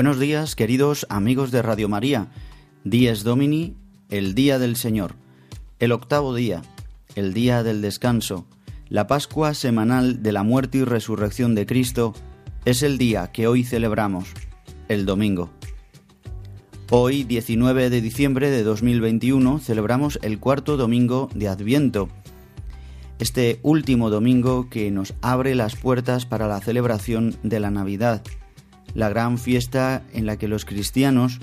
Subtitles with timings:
[0.00, 2.28] Buenos días, queridos amigos de Radio María.
[2.84, 3.76] Dies Domini,
[4.08, 5.14] el día del Señor,
[5.78, 6.62] el octavo día,
[7.16, 8.46] el día del descanso,
[8.88, 12.14] la Pascua semanal de la muerte y resurrección de Cristo,
[12.64, 14.30] es el día que hoy celebramos,
[14.88, 15.50] el domingo.
[16.88, 22.08] Hoy, 19 de diciembre de 2021, celebramos el cuarto domingo de Adviento,
[23.18, 28.22] este último domingo que nos abre las puertas para la celebración de la Navidad
[28.94, 31.40] la gran fiesta en la que los cristianos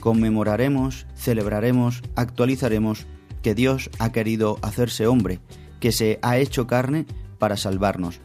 [0.00, 3.06] conmemoraremos, celebraremos, actualizaremos
[3.42, 5.40] que Dios ha querido hacerse hombre,
[5.78, 7.06] que se ha hecho carne
[7.38, 8.20] para salvarnos.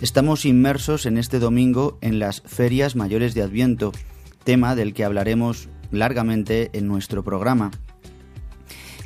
[0.00, 3.92] Estamos inmersos en este domingo en las ferias mayores de Adviento,
[4.44, 7.70] tema del que hablaremos largamente en nuestro programa.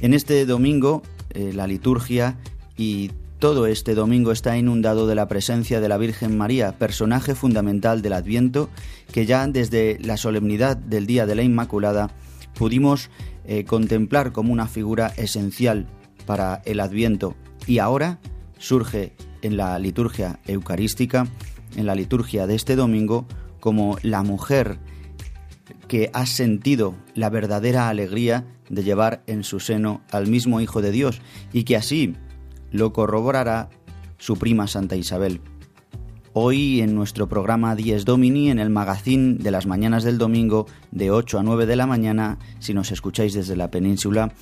[0.01, 2.39] En este domingo, eh, la liturgia
[2.77, 8.03] y todo este domingo está inundado de la presencia de la Virgen María, personaje fundamental
[8.03, 8.71] del Adviento,
[9.13, 12.11] que ya desde la solemnidad del Día de la Inmaculada
[12.55, 13.11] pudimos
[13.45, 15.87] eh, contemplar como una figura esencial
[16.27, 17.35] para el Adviento.
[17.67, 18.19] Y ahora
[18.59, 19.13] surge
[19.43, 21.27] en la liturgia eucarística,
[21.77, 23.27] en la liturgia de este domingo,
[23.61, 24.79] como la mujer
[25.89, 30.91] que ha sentido la verdadera alegría de llevar en su seno al mismo Hijo de
[30.91, 31.21] Dios
[31.53, 32.17] y que así
[32.75, 33.71] lo corroborará
[34.19, 35.41] su prima Santa Isabel.
[36.33, 41.13] Hoy en nuestro programa Dies Domini, en el magazín de las mañanas del domingo de
[41.13, 44.33] 8 a 9 de la mañana, si nos escucháis desde la península,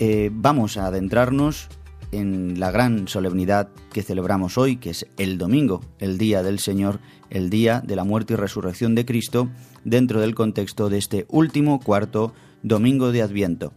[0.00, 1.68] eh, vamos a adentrarnos
[2.10, 6.98] en la gran solemnidad que celebramos hoy, que es el domingo, el día del Señor,
[7.30, 9.48] el día de la muerte y resurrección de Cristo,
[9.84, 12.34] dentro del contexto de este último cuarto
[12.64, 13.72] domingo de Adviento.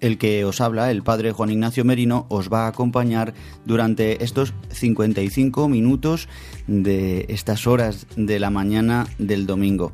[0.00, 3.34] El que os habla, el padre Juan Ignacio Merino, os va a acompañar
[3.66, 6.28] durante estos 55 minutos
[6.66, 9.92] de estas horas de la mañana del domingo.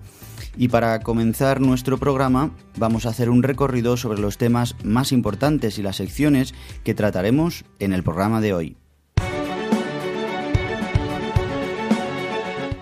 [0.56, 5.78] Y para comenzar nuestro programa vamos a hacer un recorrido sobre los temas más importantes
[5.78, 8.76] y las secciones que trataremos en el programa de hoy.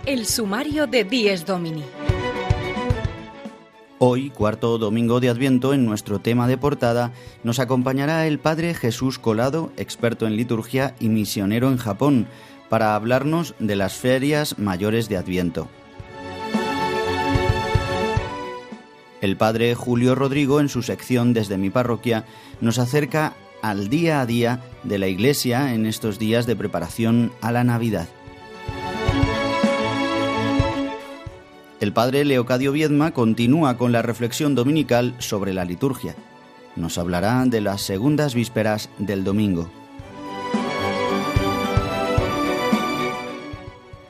[0.06, 1.82] El sumario de Dies Domini.
[3.98, 7.12] Hoy, cuarto domingo de Adviento, en nuestro tema de portada,
[7.44, 12.26] nos acompañará el Padre Jesús Colado, experto en liturgia y misionero en Japón,
[12.68, 15.68] para hablarnos de las ferias mayores de Adviento.
[19.20, 22.24] El Padre Julio Rodrigo, en su sección Desde mi parroquia,
[22.60, 27.52] nos acerca al día a día de la Iglesia en estos días de preparación a
[27.52, 28.08] la Navidad.
[31.80, 36.14] El padre Leocadio Viedma continúa con la reflexión dominical sobre la liturgia.
[36.76, 39.68] Nos hablará de las segundas vísperas del domingo.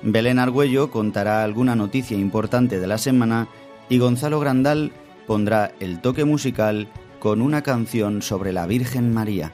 [0.03, 3.49] Belén Argüello contará alguna noticia importante de la semana
[3.89, 4.93] y Gonzalo Grandal
[5.27, 6.89] pondrá el toque musical
[7.19, 9.53] con una canción sobre la Virgen María.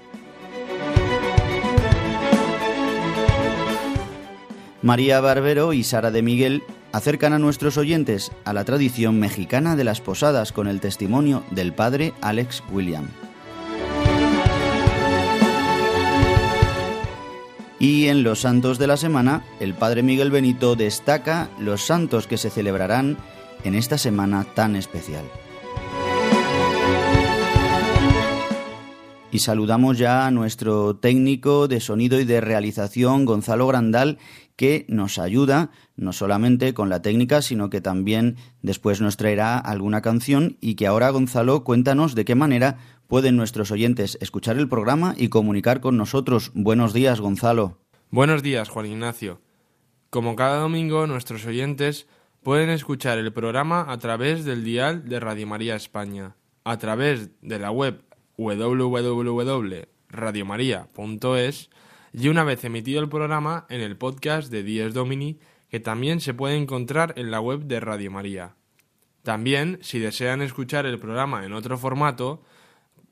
[4.82, 9.84] María Barbero y Sara de Miguel acercan a nuestros oyentes a la tradición mexicana de
[9.84, 13.08] las posadas con el testimonio del padre Alex William.
[17.78, 22.36] Y en los santos de la semana, el padre Miguel Benito destaca los santos que
[22.36, 23.16] se celebrarán
[23.64, 25.24] en esta semana tan especial.
[29.32, 34.18] Y saludamos ya a nuestro técnico de sonido y de realización, Gonzalo Grandal,
[34.60, 40.02] que nos ayuda no solamente con la técnica, sino que también después nos traerá alguna
[40.02, 42.76] canción y que ahora Gonzalo cuéntanos de qué manera
[43.06, 46.52] pueden nuestros oyentes escuchar el programa y comunicar con nosotros.
[46.52, 47.78] Buenos días, Gonzalo.
[48.10, 49.40] Buenos días, Juan Ignacio.
[50.10, 52.06] Como cada domingo, nuestros oyentes
[52.42, 57.58] pueden escuchar el programa a través del dial de Radio María España, a través de
[57.58, 58.04] la web
[58.36, 61.70] www radiomaria.es
[62.12, 65.38] y una vez emitido el programa en el podcast de Dies Domini
[65.70, 68.56] que también se puede encontrar en la web de Radio María.
[69.22, 72.42] También, si desean escuchar el programa en otro formato,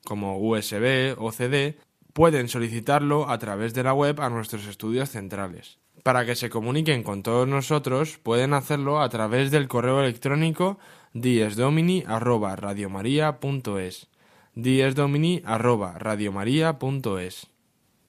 [0.03, 1.77] como USB o CD,
[2.13, 5.77] pueden solicitarlo a través de la web a nuestros estudios centrales.
[6.03, 10.79] Para que se comuniquen con todos nosotros, pueden hacerlo a través del correo electrónico
[11.13, 14.07] diesdomini@radiomaria.es.
[14.55, 17.47] diesdomini@radiomaria.es.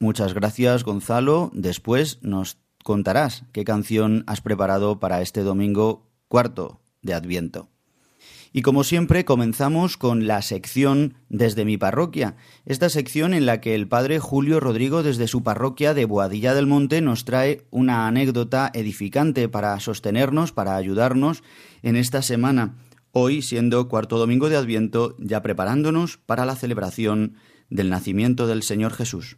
[0.02, 1.50] Muchas gracias, Gonzalo.
[1.52, 7.68] Después nos contarás qué canción has preparado para este domingo cuarto de Adviento.
[8.50, 13.74] Y como siempre comenzamos con la sección desde mi parroquia, esta sección en la que
[13.74, 18.70] el padre Julio Rodrigo desde su parroquia de Boadilla del Monte nos trae una anécdota
[18.72, 21.42] edificante para sostenernos, para ayudarnos
[21.82, 22.78] en esta semana,
[23.12, 27.34] hoy siendo cuarto domingo de Adviento, ya preparándonos para la celebración
[27.68, 29.36] del nacimiento del Señor Jesús.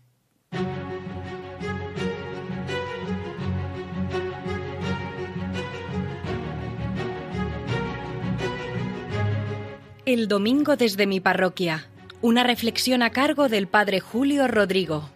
[10.05, 11.87] El domingo desde mi parroquia.
[12.21, 15.09] Una reflexión a cargo del Padre Julio Rodrigo.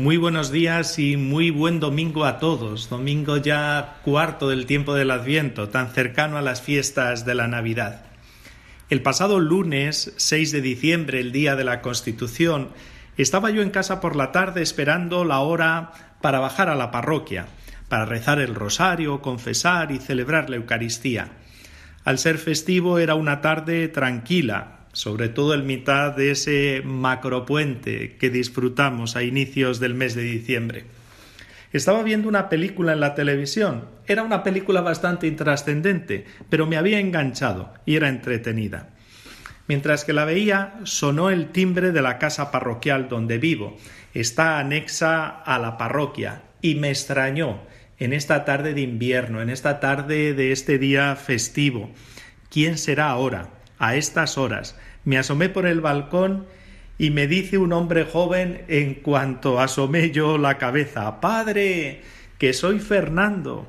[0.00, 2.88] Muy buenos días y muy buen domingo a todos.
[2.88, 8.06] Domingo ya cuarto del tiempo del Adviento, tan cercano a las fiestas de la Navidad.
[8.88, 12.70] El pasado lunes 6 de diciembre, el día de la Constitución,
[13.18, 15.92] estaba yo en casa por la tarde esperando la hora
[16.22, 17.48] para bajar a la parroquia,
[17.90, 21.32] para rezar el rosario, confesar y celebrar la Eucaristía.
[22.06, 28.30] Al ser festivo era una tarde tranquila, sobre todo en mitad de ese macropuente que
[28.30, 30.84] disfrutamos a inicios del mes de diciembre.
[31.72, 33.84] Estaba viendo una película en la televisión.
[34.06, 38.90] Era una película bastante intrascendente, pero me había enganchado y era entretenida.
[39.68, 43.76] Mientras que la veía, sonó el timbre de la casa parroquial donde vivo
[44.14, 47.60] está anexa a la parroquia y me extrañó
[47.98, 51.90] en esta tarde de invierno, en esta tarde de este día festivo.
[52.50, 53.50] ¿Quién será ahora,
[53.80, 54.76] a estas horas?
[55.04, 56.46] Me asomé por el balcón
[56.98, 62.02] y me dice un hombre joven en cuanto asomé yo la cabeza, Padre,
[62.38, 63.66] que soy Fernando,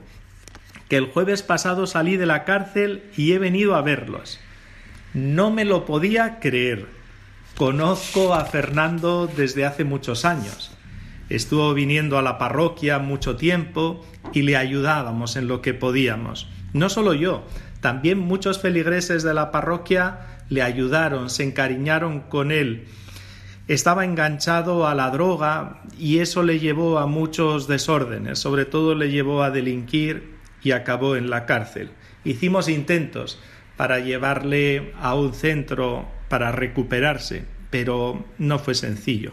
[0.89, 4.39] que el jueves pasado salí de la cárcel y he venido a verlos.
[5.13, 6.87] No me lo podía creer.
[7.55, 10.71] Conozco a Fernando desde hace muchos años.
[11.29, 16.49] Estuvo viniendo a la parroquia mucho tiempo y le ayudábamos en lo que podíamos.
[16.73, 17.45] No solo yo,
[17.81, 20.19] también muchos feligreses de la parroquia
[20.49, 22.85] le ayudaron, se encariñaron con él.
[23.67, 29.09] Estaba enganchado a la droga y eso le llevó a muchos desórdenes, sobre todo le
[29.09, 31.91] llevó a delinquir y acabó en la cárcel.
[32.23, 33.39] Hicimos intentos
[33.77, 39.31] para llevarle a un centro para recuperarse, pero no fue sencillo.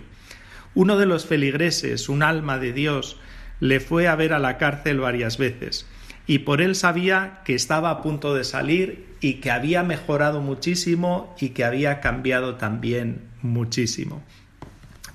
[0.74, 3.18] Uno de los feligreses, un alma de Dios,
[3.60, 5.86] le fue a ver a la cárcel varias veces,
[6.28, 11.34] y por él sabía que estaba a punto de salir y que había mejorado muchísimo
[11.40, 14.22] y que había cambiado también muchísimo.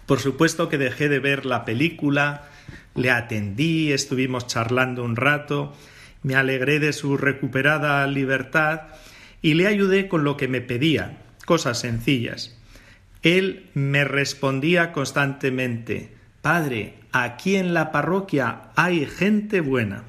[0.08, 2.50] Por supuesto que dejé de ver la película,
[2.96, 5.76] le atendí, estuvimos charlando un rato,
[6.24, 8.82] me alegré de su recuperada libertad
[9.44, 12.58] y le ayudé con lo que me pedía, cosas sencillas.
[13.22, 20.06] Él me respondía constantemente, Padre, aquí en la parroquia hay gente buena.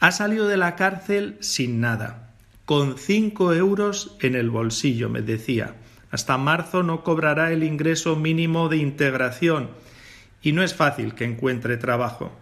[0.00, 2.32] Ha salido de la cárcel sin nada,
[2.64, 5.74] con cinco euros en el bolsillo, me decía.
[6.10, 9.70] Hasta marzo no cobrará el ingreso mínimo de integración
[10.42, 12.32] y no es fácil que encuentre trabajo.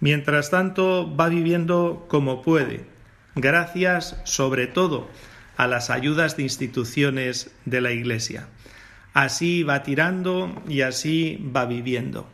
[0.00, 2.86] Mientras tanto va viviendo como puede,
[3.34, 5.08] gracias sobre todo
[5.58, 8.48] a las ayudas de instituciones de la Iglesia.
[9.12, 12.33] Así va tirando y así va viviendo.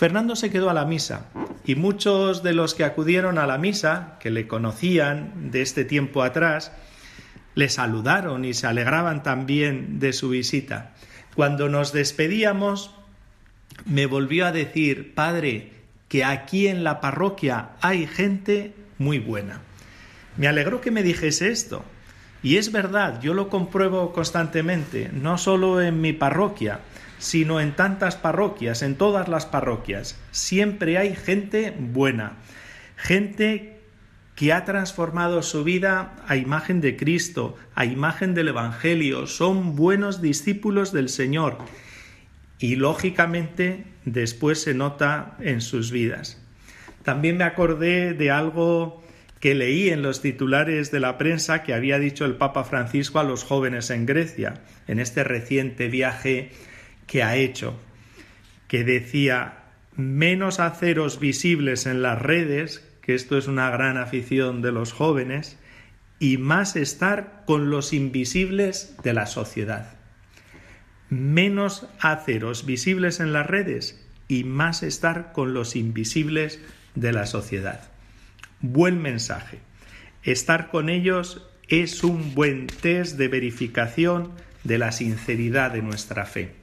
[0.00, 1.26] Fernando se quedó a la misa
[1.62, 6.22] y muchos de los que acudieron a la misa, que le conocían de este tiempo
[6.22, 6.72] atrás,
[7.54, 10.94] le saludaron y se alegraban también de su visita.
[11.34, 12.94] Cuando nos despedíamos,
[13.84, 15.72] me volvió a decir, Padre,
[16.08, 19.60] que aquí en la parroquia hay gente muy buena.
[20.38, 21.84] Me alegró que me dijese esto,
[22.42, 26.80] y es verdad, yo lo compruebo constantemente, no solo en mi parroquia,
[27.20, 30.18] sino en tantas parroquias, en todas las parroquias.
[30.32, 32.38] Siempre hay gente buena,
[32.96, 33.78] gente
[34.34, 40.22] que ha transformado su vida a imagen de Cristo, a imagen del Evangelio, son buenos
[40.22, 41.58] discípulos del Señor
[42.58, 46.42] y lógicamente después se nota en sus vidas.
[47.02, 49.02] También me acordé de algo
[49.40, 53.24] que leí en los titulares de la prensa que había dicho el Papa Francisco a
[53.24, 56.50] los jóvenes en Grecia, en este reciente viaje
[57.10, 57.78] que ha hecho,
[58.68, 59.64] que decía
[59.96, 65.58] menos aceros visibles en las redes, que esto es una gran afición de los jóvenes,
[66.18, 69.98] y más estar con los invisibles de la sociedad.
[71.08, 76.60] Menos aceros visibles en las redes y más estar con los invisibles
[76.94, 77.90] de la sociedad
[78.60, 79.58] buen mensaje.
[80.22, 84.32] Estar con ellos es un buen test de verificación
[84.64, 86.59] de la sinceridad de nuestra fe.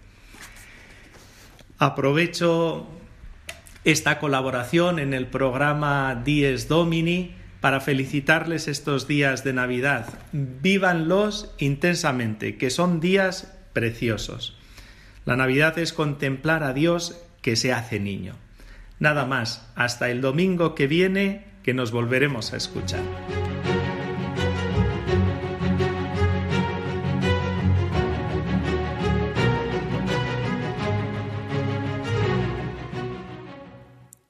[1.80, 2.88] Aprovecho
[3.84, 10.08] esta colaboración en el programa Dies Domini para felicitarles estos días de Navidad.
[10.32, 14.58] Vívanlos intensamente, que son días preciosos.
[15.26, 18.36] La Navidad es contemplar a Dios que se hace niño.
[19.00, 23.02] Nada más, hasta el domingo que viene que nos volveremos a escuchar.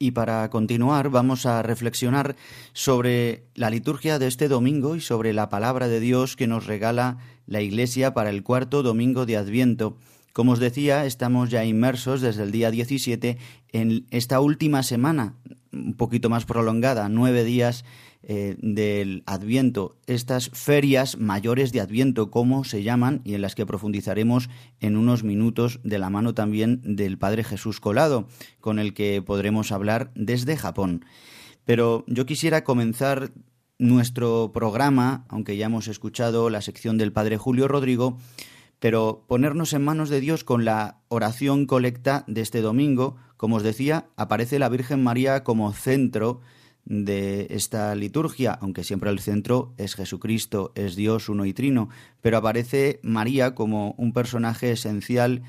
[0.00, 2.36] Y para continuar vamos a reflexionar
[2.72, 7.18] sobre la liturgia de este domingo y sobre la palabra de Dios que nos regala
[7.46, 9.96] la Iglesia para el cuarto domingo de Adviento.
[10.32, 13.38] Como os decía, estamos ya inmersos desde el día 17
[13.72, 15.34] en esta última semana
[15.72, 17.84] un poquito más prolongada, nueve días
[18.22, 23.64] eh, del Adviento, estas ferias mayores de Adviento, como se llaman, y en las que
[23.64, 28.26] profundizaremos en unos minutos de la mano también del Padre Jesús Colado,
[28.60, 31.04] con el que podremos hablar desde Japón.
[31.64, 33.30] Pero yo quisiera comenzar
[33.78, 38.18] nuestro programa, aunque ya hemos escuchado la sección del Padre Julio Rodrigo,
[38.80, 43.16] pero ponernos en manos de Dios con la oración colecta de este domingo.
[43.36, 46.40] Como os decía, aparece la Virgen María como centro
[46.88, 51.90] de esta liturgia, aunque siempre el centro es Jesucristo, es Dios uno y trino,
[52.22, 55.42] pero aparece María como un personaje esencial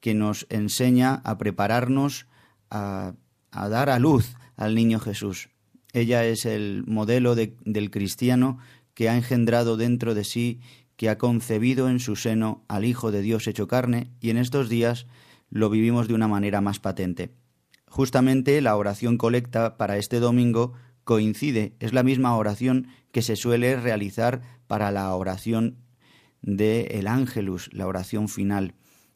[0.00, 2.26] que nos enseña a prepararnos
[2.70, 3.12] a,
[3.52, 5.50] dar a luz al niño Jesús.
[5.92, 8.58] Ella es el modelo del cristiano
[8.94, 10.60] que ha engendrado dentro de sí
[10.96, 14.70] que ha concebido en su seno al Hijo de Dios hecho carne, y en estos
[14.70, 15.06] días
[15.50, 17.34] lo vivimos de una manera más patente.
[17.86, 20.72] Justamente la oración colecta para este domingo
[21.06, 25.76] coincide, es la misma oración que se suele realizar para la oración
[26.42, 28.74] de el Ángelus, la oración final.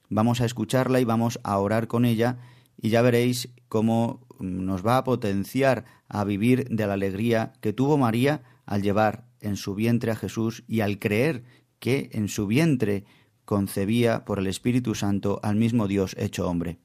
[0.08, 2.38] Vamos a escucharla y vamos a orar con ella
[2.80, 7.98] y ya veréis cómo nos va a potenciar a vivir de la alegría que tuvo
[7.98, 11.42] María al llevar en su vientre a Jesús y al creer
[11.80, 13.04] que en su vientre
[13.44, 16.78] concebía por el Espíritu Santo al mismo Dios hecho hombre.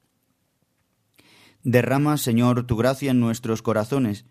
[1.62, 4.26] Derrama, Señor, tu gracia en nuestros corazones,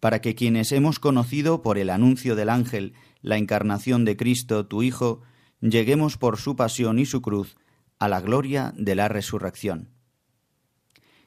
[0.00, 4.82] para que quienes hemos conocido por el anuncio del ángel la encarnación de Cristo, tu
[4.82, 5.22] Hijo,
[5.60, 7.56] lleguemos por su pasión y su cruz
[7.98, 9.90] a la gloria de la resurrección.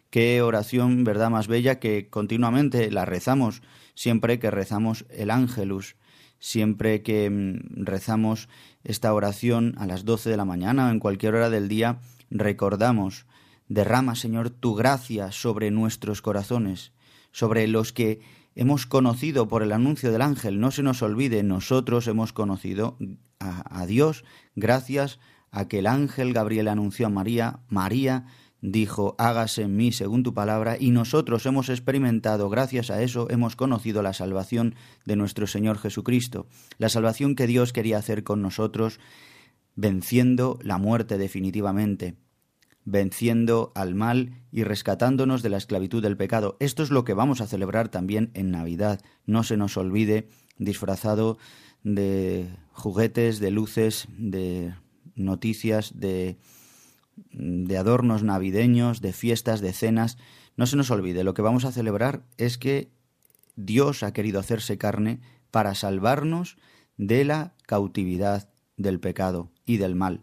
[0.10, 3.62] Qué oración, verdad, más bella que continuamente la rezamos
[3.96, 5.96] siempre que rezamos el ángelus,
[6.40, 8.50] siempre que mm, rezamos
[8.84, 12.00] esta oración a las doce de la mañana o en cualquier hora del día,
[12.30, 13.26] recordamos,
[13.68, 16.94] derrama, Señor, tu gracia sobre nuestros corazones,
[17.32, 18.22] sobre los que
[18.62, 20.60] hemos conocido por el anuncio del ángel.
[20.60, 22.96] No se nos olvide, nosotros hemos conocido
[23.40, 24.24] a, Dios
[24.56, 28.26] gracias a que el ángel Gabriel anunció a María, María
[28.62, 33.56] dijo, hágase en mí según tu palabra, y nosotros hemos experimentado, gracias a eso, hemos
[33.56, 34.76] conocido la salvación
[35.08, 36.46] de nuestro Señor Jesucristo,
[36.78, 39.00] la salvación que Dios quería hacer con nosotros,
[39.76, 42.14] venciendo la muerte definitivamente,
[42.86, 46.58] venciendo al mal y rescatándonos de la esclavitud del pecado.
[46.60, 49.02] Esto es lo que vamos a celebrar también en Navidad.
[49.26, 51.38] No se nos olvide, disfrazado
[51.84, 54.74] de juguetes, de luces, de
[55.16, 56.38] noticias, de
[57.32, 60.18] de adornos navideños, de fiestas, de cenas.
[60.58, 62.90] No se nos olvide, lo que vamos a celebrar es que
[63.56, 65.20] Dios ha querido hacerse carne
[65.50, 66.58] para salvarnos
[66.98, 70.22] de la cautividad del pecado y del mal.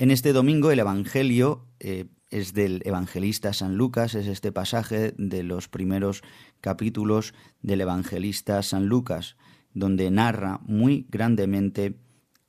[0.00, 5.42] En este domingo el Evangelio eh, es del evangelista San Lucas, es este pasaje de
[5.42, 6.22] los primeros
[6.60, 9.36] capítulos del evangelista San Lucas,
[9.74, 11.98] donde narra muy grandemente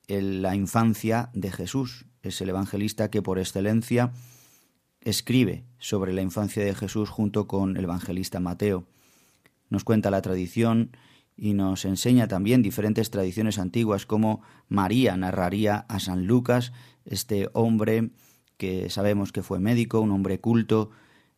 [0.08, 4.12] la infancia de Jesús, es el evangelista que por excelencia
[5.02, 8.86] escribe sobre la infancia de Jesús junto con el evangelista Mateo.
[9.70, 10.92] Nos cuenta la tradición
[11.42, 16.74] y nos enseña también diferentes tradiciones antiguas como María narraría a San Lucas,
[17.06, 18.10] este hombre
[18.58, 20.92] que sabemos que fue médico, un hombre culto,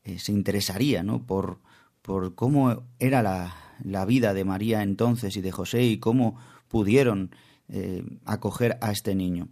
[0.03, 1.24] eh, se interesaría ¿no?
[1.27, 1.60] por,
[2.01, 6.36] por cómo era la, la vida de María entonces y de José y cómo
[6.67, 7.29] pudieron
[7.70, 9.50] eh, acoger a este niño.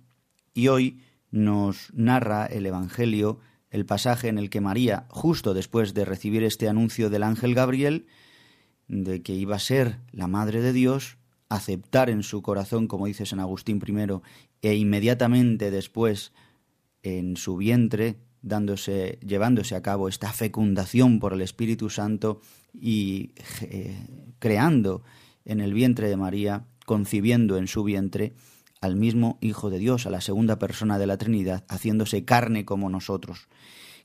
[0.55, 3.39] Y hoy nos narra el Evangelio
[3.69, 8.07] el pasaje en el que María, justo después de recibir este anuncio del ángel Gabriel,
[8.89, 11.17] de que iba a ser la Madre de Dios,
[11.47, 14.21] aceptar en su corazón, como dice San Agustín I,
[14.61, 16.33] e inmediatamente después
[17.01, 22.41] en su vientre, dándose, llevándose a cabo esta fecundación por el Espíritu Santo
[22.73, 23.31] y
[23.61, 24.05] eh,
[24.39, 25.03] creando
[25.45, 28.33] en el vientre de María, concibiendo en su vientre
[28.81, 32.89] al mismo Hijo de Dios, a la segunda persona de la Trinidad, haciéndose carne como
[32.89, 33.47] nosotros.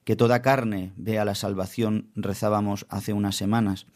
[0.05, 3.87] Que toda carne vea la salvación, rezábamos hace unas semanas,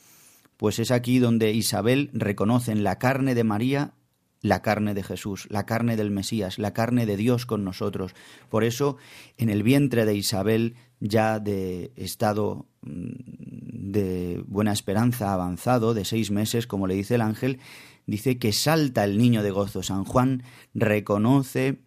[0.58, 3.94] pues es aquí donde Isabel reconoce en la carne de María
[4.40, 8.12] la carne de Jesús, la carne del Mesías, la carne de Dios con nosotros.
[8.48, 8.96] Por eso,
[9.36, 16.30] en el vientre de Isabel, ya de estado mm, de buena esperanza avanzado, de seis
[16.30, 17.58] meses, como le dice el ángel,
[18.06, 19.82] dice que salta el niño de gozo.
[19.82, 20.42] San Juan
[20.74, 21.82] reconoce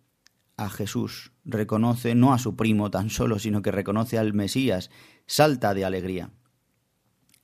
[0.58, 4.92] a Jesús, reconoce no a su primo tan solo, sino que reconoce al Mesías,
[5.26, 6.32] salta de alegría.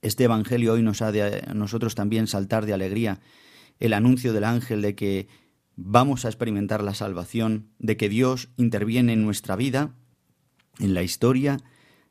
[0.08, 3.20] Este Evangelio hoy nos ha de a nosotros también saltar de alegría.
[3.78, 5.28] El anuncio del ángel de que
[5.76, 9.96] vamos a experimentar la salvación, de que Dios interviene en nuestra vida,
[10.80, 11.58] en la historia,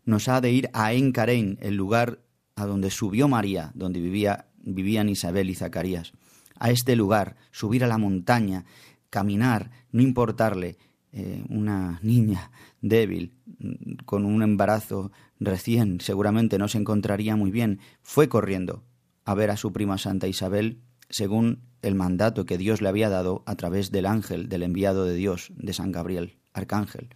[0.05, 2.21] nos ha de ir a Encarén, el lugar
[2.55, 6.13] a donde subió María, donde vivía, vivían Isabel y Zacarías
[6.59, 8.67] a este lugar, subir a la montaña,
[9.09, 10.77] caminar, no importarle
[11.13, 12.51] eh, una niña
[12.89, 18.85] débil, mm, con un embarazo recién, seguramente no se encontraría muy bien, fue corriendo
[19.25, 23.43] a ver a su prima Santa Isabel, según el mandato que Dios le había dado
[23.47, 27.11] a través del ángel, del enviado de Dios, de San Gabriel, arcángel,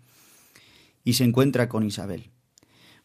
[1.05, 2.31] y se encuentra con Isabel.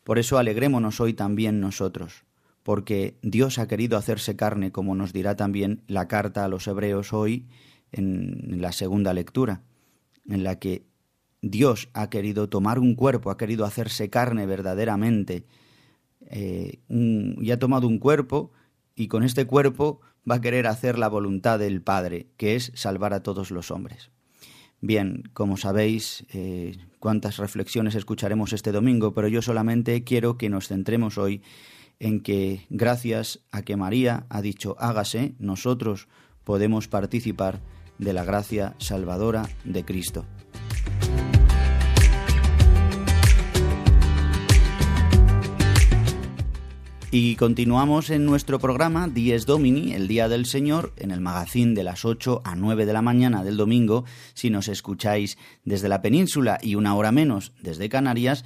[0.04, 2.26] Por eso alegrémonos hoy también nosotros,
[2.62, 7.14] porque Dios ha querido hacerse carne, como nos dirá también la carta a los hebreos
[7.14, 7.48] hoy
[7.92, 9.62] en la segunda lectura,
[10.28, 10.86] en la que
[11.46, 15.46] Dios ha querido tomar un cuerpo, ha querido hacerse carne verdaderamente,
[16.26, 18.52] eh, y ha tomado un cuerpo,
[18.96, 23.14] y con este cuerpo va a querer hacer la voluntad del Padre, que es salvar
[23.14, 24.10] a todos los hombres.
[24.82, 30.68] Bien, como sabéis, eh, cuántas reflexiones escucharemos este domingo, pero yo solamente quiero que nos
[30.68, 31.44] centremos hoy
[32.00, 36.08] en que gracias a que María ha dicho hágase, nosotros
[36.44, 37.62] podemos participar
[38.00, 40.26] de la gracia salvadora de Cristo.
[47.18, 51.86] Y continuamos en nuestro programa Dies Domini, el Día del Señor, en el magazín de
[51.86, 56.60] las 8 a 9 de la mañana del domingo, si nos escucháis desde la península
[56.62, 58.44] y una hora menos desde Canarias,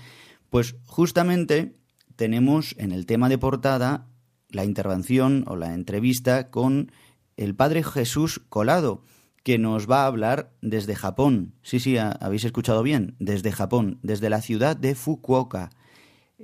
[0.51, 1.73] pues justamente
[2.15, 4.05] tenemos en el tema de portada
[4.49, 6.91] la intervención o la entrevista con
[7.37, 9.03] el padre Jesús Colado,
[9.43, 11.55] que nos va a hablar desde Japón.
[11.63, 15.71] Sí, sí, habéis escuchado bien, desde Japón, desde la ciudad de Fukuoka.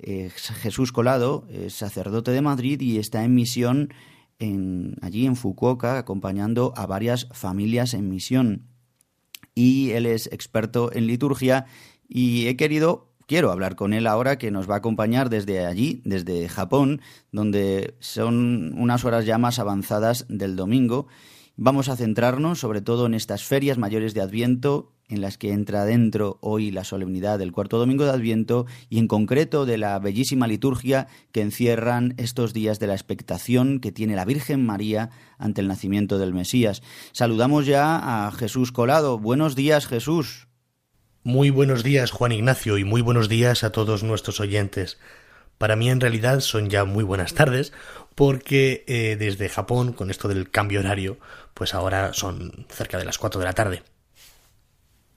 [0.03, 3.93] Jesús Colado es sacerdote de Madrid y está en misión
[5.01, 8.67] allí en Fukuoka, acompañando a varias familias en misión.
[9.53, 11.65] Y él es experto en liturgia
[12.07, 16.01] y he querido quiero hablar con él ahora que nos va a acompañar desde allí,
[16.05, 21.07] desde Japón, donde son unas horas ya más avanzadas del domingo.
[21.55, 25.85] Vamos a centrarnos sobre todo en estas ferias mayores de Adviento, en las que entra
[25.85, 30.47] dentro hoy la solemnidad del cuarto domingo de Adviento y en concreto de la bellísima
[30.47, 35.67] liturgia que encierran estos días de la expectación que tiene la Virgen María ante el
[35.67, 36.81] nacimiento del Mesías.
[37.11, 39.19] Saludamos ya a Jesús Colado.
[39.19, 40.47] Buenos días, Jesús.
[41.23, 44.99] Muy buenos días, Juan Ignacio, y muy buenos días a todos nuestros oyentes.
[45.57, 47.73] Para mí en realidad son ya muy buenas tardes,
[48.13, 51.17] porque eh, desde Japón, con esto del cambio horario,
[51.53, 53.83] pues ahora son cerca de las cuatro de la tarde.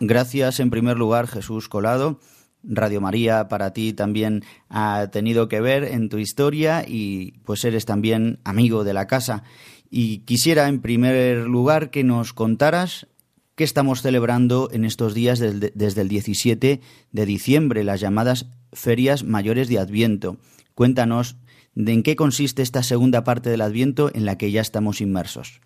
[0.00, 2.20] Gracias en primer lugar, Jesús Colado.
[2.62, 7.84] Radio María para ti también ha tenido que ver en tu historia y pues eres
[7.84, 9.44] también amigo de la casa.
[9.90, 13.06] Y quisiera en primer lugar que nos contaras
[13.54, 16.80] que estamos celebrando en estos días desde, el 17
[17.10, 20.36] de diciembre, las llamadas ferias mayores de Adviento.
[20.74, 21.36] Cuéntanos
[21.74, 25.60] de en qué consiste esta segunda parte del Adviento en la que ya estamos inmersos.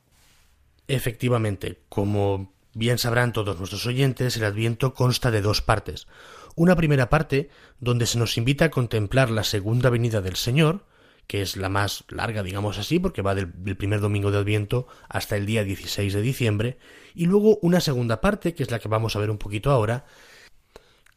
[0.88, 6.06] Efectivamente, como bien sabrán todos nuestros oyentes, el Adviento consta de dos partes.
[6.54, 10.84] Una primera parte donde se nos invita a contemplar la segunda venida del Señor,
[11.26, 15.36] que es la más larga, digamos así, porque va del, primer domingo de Adviento hasta
[15.36, 16.78] el día 16 de diciembre,
[17.14, 20.04] y luego una segunda parte, que es la que vamos a ver un poquito ahora,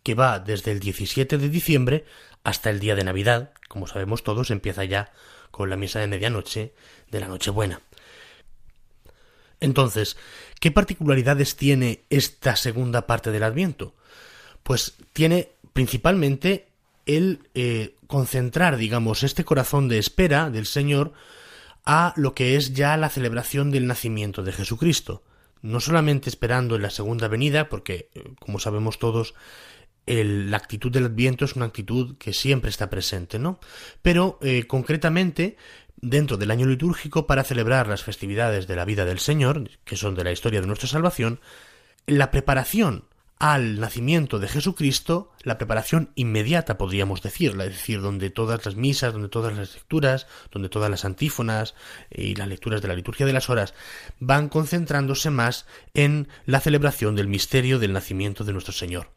[0.03, 2.05] que va desde el 17 de diciembre
[2.43, 5.11] hasta el día de Navidad, como sabemos todos, empieza ya
[5.51, 6.73] con la misa de medianoche
[7.09, 7.81] de la Nochebuena.
[9.59, 10.15] Entonces,
[10.65, 13.93] ¿qué particularidades tiene esta segunda parte del Adviento?
[14.63, 16.65] Pues tiene principalmente
[17.05, 21.13] el eh, concentrar, digamos, este corazón de espera del Señor
[21.85, 25.21] a lo que es ya la celebración del nacimiento de Jesucristo.
[25.61, 29.35] No solamente esperando en la segunda venida, porque, eh, como sabemos todos,
[30.07, 33.59] la actitud del Adviento es una actitud que siempre está presente, ¿no?
[34.01, 35.57] Pero eh, concretamente
[36.09, 40.13] dentro del año litúrgico para celebrar las festividades de la vida del Señor, que son
[40.13, 41.39] de la historia de nuestra salvación,
[42.05, 43.05] la preparación
[43.39, 49.13] al nacimiento de Jesucristo, la preparación inmediata, podríamos decirla, es decir, donde todas las misas,
[49.13, 51.73] donde todas las lecturas, donde todas las antífonas
[52.09, 53.73] y las lecturas de la liturgia de las horas
[54.19, 55.65] van concentrándose más
[55.95, 59.11] en la celebración del misterio del nacimiento de nuestro Señor.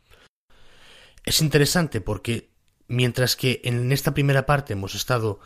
[1.25, 2.51] Es interesante porque
[2.89, 5.39] mientras que en esta primera parte hemos estado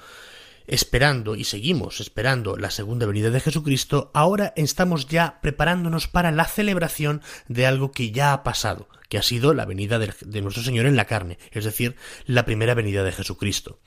[0.66, 6.44] esperando y seguimos esperando la segunda venida de Jesucristo, ahora estamos ya preparándonos para la
[6.44, 10.86] celebración de algo que ya ha pasado, que ha sido la venida de, nuestro Señor
[10.86, 11.96] en la carne, es decir,
[12.26, 13.78] la primera venida de Jesucristo.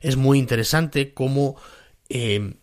[0.00, 1.56] Es muy interesante cómo
[2.08, 2.54] eh,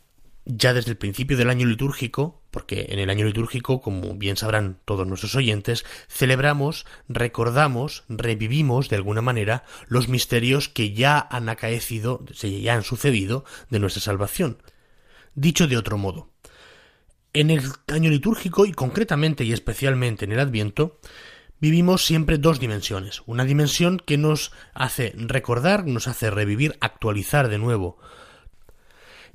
[0.46, 4.80] ya desde el principio del año litúrgico, porque en el año litúrgico, como bien sabrán
[4.86, 12.24] todos nuestros oyentes, celebramos, recordamos, revivimos de alguna manera los misterios que ya han acaecido,
[12.42, 14.64] ya han sucedido de nuestra salvación.
[15.34, 16.30] Dicho de otro modo,
[17.34, 21.02] en el año litúrgico y concretamente y especialmente en el Adviento,
[21.60, 23.22] vivimos siempre dos dimensiones.
[23.26, 27.98] Una dimensión que nos hace recordar, nos hace revivir, actualizar de nuevo.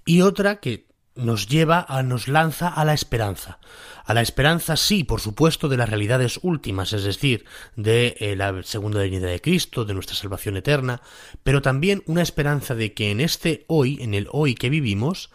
[0.06, 3.58] Y otra que nos lleva a nos lanza a la esperanza.
[4.04, 7.44] A la esperanza, sí, por supuesto, de las realidades últimas, es decir,
[7.76, 11.02] de eh, la segunda venida de Cristo, de nuestra salvación eterna,
[11.42, 15.30] pero también una esperanza de que en este hoy, en el hoy que vivimos,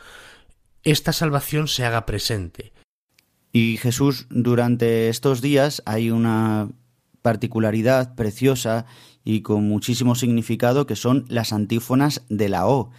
[0.84, 2.74] esta salvación se haga presente.
[3.52, 6.70] Y Jesús, durante estos días hay una
[7.22, 8.86] particularidad preciosa
[9.24, 12.92] y con muchísimo significado que son las antífonas de la O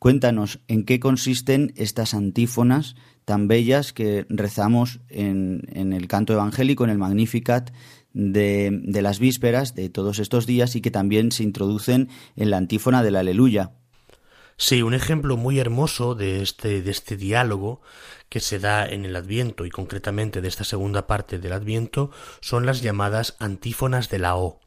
[0.00, 6.90] Cuéntanos en qué consisten estas antífonas tan bellas que rezamos en, el canto evangélico, en
[6.90, 7.70] el Magnificat
[8.14, 12.56] de, de, las vísperas de todos estos días y que también se introducen en la
[12.56, 13.72] antífona del Aleluya.
[14.56, 17.82] Sí, un ejemplo muy hermoso de este, de este diálogo
[18.30, 22.10] que se da en el Adviento y concretamente de esta segunda parte del Adviento
[22.40, 24.60] son las llamadas antífonas de la O.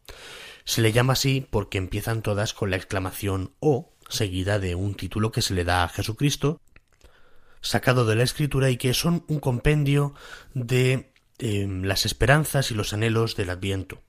[0.64, 5.32] Se le llama así porque empiezan todas con la exclamación O, seguida de un título
[5.32, 6.62] que se le da a Jesucristo,
[7.62, 10.14] sacado de la Escritura y que son un compendio
[10.54, 14.02] de em, las esperanzas y los anhelos del Adviento.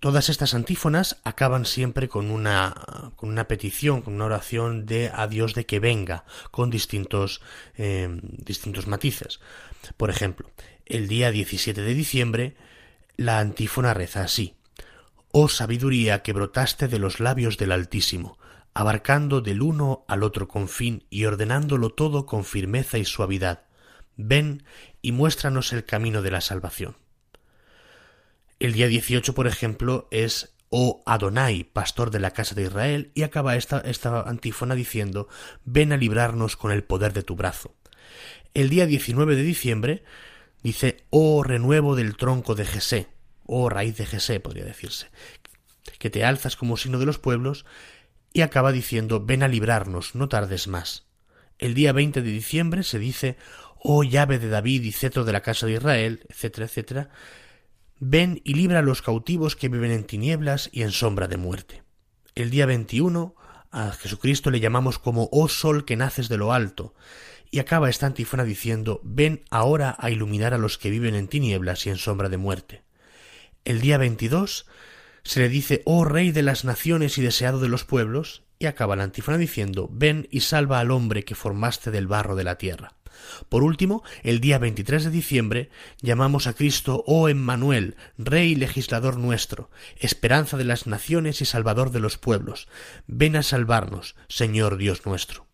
[0.00, 5.26] Todas estas antífonas acaban siempre con una, con una petición, con una oración de a
[5.28, 7.40] Dios de que venga, con distintos,
[7.76, 9.40] em, distintos matices.
[9.96, 10.50] Por ejemplo,
[10.84, 12.56] el día 17 de diciembre,
[13.16, 14.54] la antífona reza así
[15.36, 18.38] oh sabiduría que brotaste de los labios del Altísimo,
[18.72, 23.64] abarcando del uno al otro confín y ordenándolo todo con firmeza y suavidad,
[24.16, 24.62] ven
[25.02, 26.96] y muéstranos el camino de la salvación.
[28.60, 33.24] El día 18, por ejemplo, es Oh Adonai, pastor de la casa de Israel, y
[33.24, 35.26] acaba esta, esta antífona diciendo
[35.64, 37.74] Ven a librarnos con el poder de tu brazo.
[38.54, 40.04] El día 19 de diciembre
[40.62, 43.13] dice Oh renuevo del tronco de Jesé,
[43.44, 45.10] o raíz de Jesé, podría decirse,
[45.98, 47.64] que te alzas como signo de los pueblos,
[48.32, 51.06] y acaba diciendo ven a librarnos, no tardes más.
[51.58, 53.36] El día 20 de diciembre se dice
[53.78, 57.10] oh llave de David y cetro de la casa de Israel, etcétera, etcétera,
[58.00, 61.82] ven y libra a los cautivos que viven en tinieblas y en sombra de muerte.
[62.34, 63.36] El día 21
[63.70, 66.94] a Jesucristo le llamamos como oh sol que naces de lo alto,
[67.50, 71.86] y acaba esta antífona diciendo ven ahora a iluminar a los que viven en tinieblas
[71.86, 72.83] y en sombra de muerte.
[73.64, 74.66] El día 22
[75.22, 78.94] se le dice, oh rey de las naciones y deseado de los pueblos, y acaba
[78.94, 82.94] la antífona diciendo, ven y salva al hombre que formaste del barro de la tierra.
[83.48, 85.70] Por último, el día 23 de diciembre
[86.02, 91.90] llamamos a Cristo, oh Emmanuel, Rey y legislador nuestro, esperanza de las naciones y salvador
[91.90, 92.68] de los pueblos.
[93.06, 95.46] Ven a salvarnos, Señor Dios nuestro.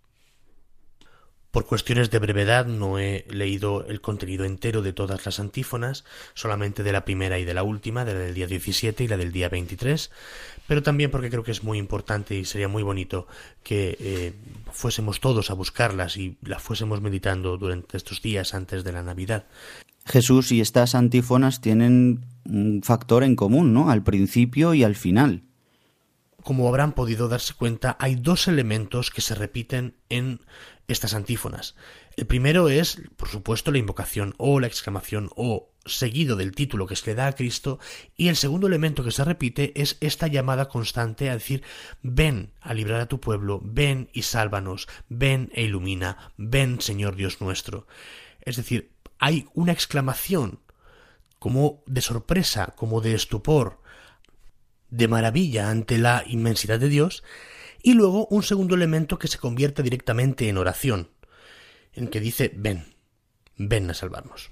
[1.51, 6.85] Por cuestiones de brevedad no he leído el contenido entero de todas las antífonas, solamente
[6.85, 9.33] de la primera y de la última, de la del día 17 y la del
[9.33, 10.11] día 23,
[10.69, 13.27] pero también porque creo que es muy importante y sería muy bonito
[13.65, 14.33] que eh,
[14.71, 19.47] fuésemos todos a buscarlas y las fuésemos meditando durante estos días antes de la Navidad.
[20.07, 23.91] Jesús y estas antífonas tienen un factor en común, ¿no?
[23.91, 25.43] Al principio y al final.
[26.43, 30.41] como habrán podido darse cuenta, hay dos elementos que se repiten en
[30.93, 31.77] estas antífonas.
[32.17, 36.97] El primero es, por supuesto, la invocación o la exclamación o seguido del título que
[36.97, 37.79] se le da a Cristo
[38.17, 41.63] y el segundo elemento que se repite es esta llamada constante a decir
[42.03, 47.41] ven a librar a tu pueblo, ven y sálvanos, ven e ilumina, ven Señor Dios
[47.41, 47.87] nuestro.
[48.43, 50.61] Es decir, hay una exclamación
[51.39, 53.81] como de sorpresa, como de estupor,
[54.91, 57.23] de maravilla ante la inmensidad de Dios,
[57.83, 61.11] y luego un segundo elemento que se convierte directamente en oración,
[61.93, 62.95] en que dice ven,
[63.57, 64.51] ven a salvarnos.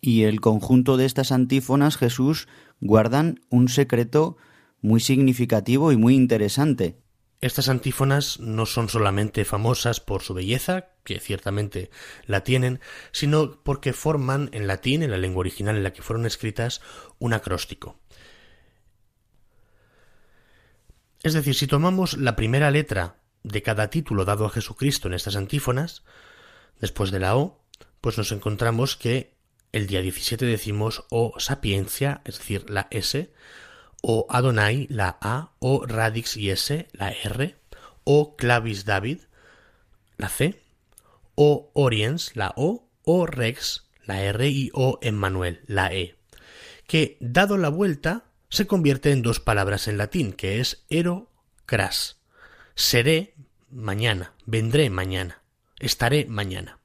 [0.00, 2.48] Y el conjunto de estas antífonas, Jesús,
[2.80, 4.36] guardan un secreto
[4.80, 6.98] muy significativo y muy interesante.
[7.40, 11.90] Estas antífonas no son solamente famosas por su belleza, que ciertamente
[12.26, 16.26] la tienen, sino porque forman en latín, en la lengua original en la que fueron
[16.26, 16.80] escritas,
[17.18, 17.96] un acróstico.
[21.22, 25.36] Es decir, si tomamos la primera letra de cada título dado a Jesucristo en estas
[25.36, 26.02] antífonas,
[26.80, 27.60] después de la O,
[28.00, 29.36] pues nos encontramos que
[29.70, 33.32] el día 17 decimos O sapiencia, es decir, la S,
[34.02, 37.56] o Adonai, la A, o Radix y S, la R,
[38.02, 39.20] o Clavis David,
[40.16, 40.60] la C,
[41.36, 46.16] o Oriens, la O, o Rex, la R y O Emmanuel, la E,
[46.88, 51.30] que dado la vuelta se convierte en dos palabras en latín, que es ero
[51.64, 52.20] cras.
[52.74, 53.34] Seré
[53.70, 55.42] mañana, vendré mañana,
[55.78, 56.78] estaré mañana.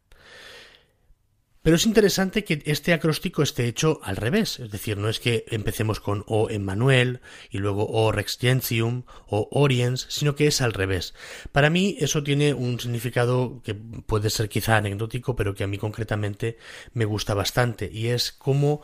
[1.64, 5.44] Pero es interesante que este acróstico esté hecho al revés, es decir, no es que
[5.50, 10.72] empecemos con O Emmanuel y luego O Rex Gentium o Oriens, sino que es al
[10.72, 11.14] revés.
[11.52, 15.78] Para mí eso tiene un significado que puede ser quizá anecdótico, pero que a mí
[15.78, 16.58] concretamente
[16.94, 18.82] me gusta bastante, y es como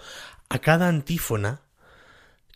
[0.50, 1.62] a cada antífona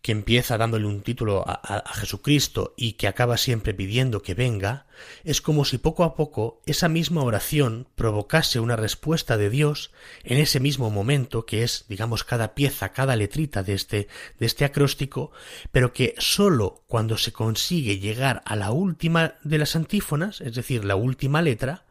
[0.01, 4.85] que empieza dándole un título a, Jesucristo y que acaba siempre pidiendo que venga,
[5.23, 9.91] es como si poco a poco esa misma oración provocase una respuesta de Dios
[10.23, 14.07] en ese mismo momento, que es, digamos, cada pieza, cada letrita de este,
[14.39, 15.31] de este acróstico,
[15.71, 20.85] pero que sólo cuando se consigue llegar a la última de las antífonas, es decir,
[20.85, 21.85] la última letra,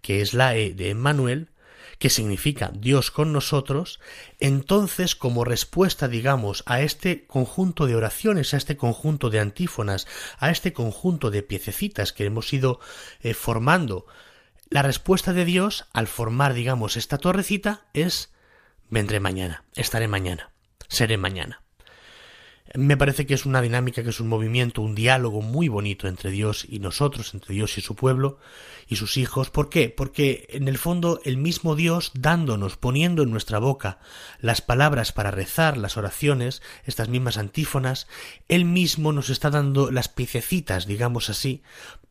[0.00, 1.48] que es la E de Emmanuel,
[1.98, 4.00] que significa Dios con nosotros,
[4.38, 10.06] entonces como respuesta, digamos, a este conjunto de oraciones, a este conjunto de antífonas,
[10.38, 12.80] a este conjunto de piececitas que hemos ido
[13.20, 14.06] eh, formando,
[14.70, 18.32] la respuesta de Dios al formar, digamos, esta torrecita es
[18.90, 20.50] vendré mañana, estaré mañana,
[20.88, 21.62] seré mañana.
[22.74, 26.30] Me parece que es una dinámica, que es un movimiento, un diálogo muy bonito entre
[26.30, 28.38] Dios y nosotros, entre Dios y su pueblo
[28.86, 29.48] y sus hijos.
[29.48, 29.88] ¿Por qué?
[29.88, 34.00] Porque en el fondo el mismo Dios dándonos, poniendo en nuestra boca
[34.40, 38.06] las palabras para rezar, las oraciones, estas mismas antífonas,
[38.48, 41.62] Él mismo nos está dando las piececitas, digamos así,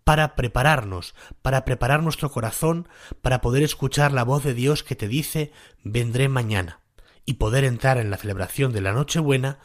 [0.03, 2.87] para prepararnos, para preparar nuestro corazón,
[3.21, 5.51] para poder escuchar la voz de Dios que te dice
[5.83, 6.79] vendré mañana
[7.25, 9.59] y poder entrar en la celebración de la Nochebuena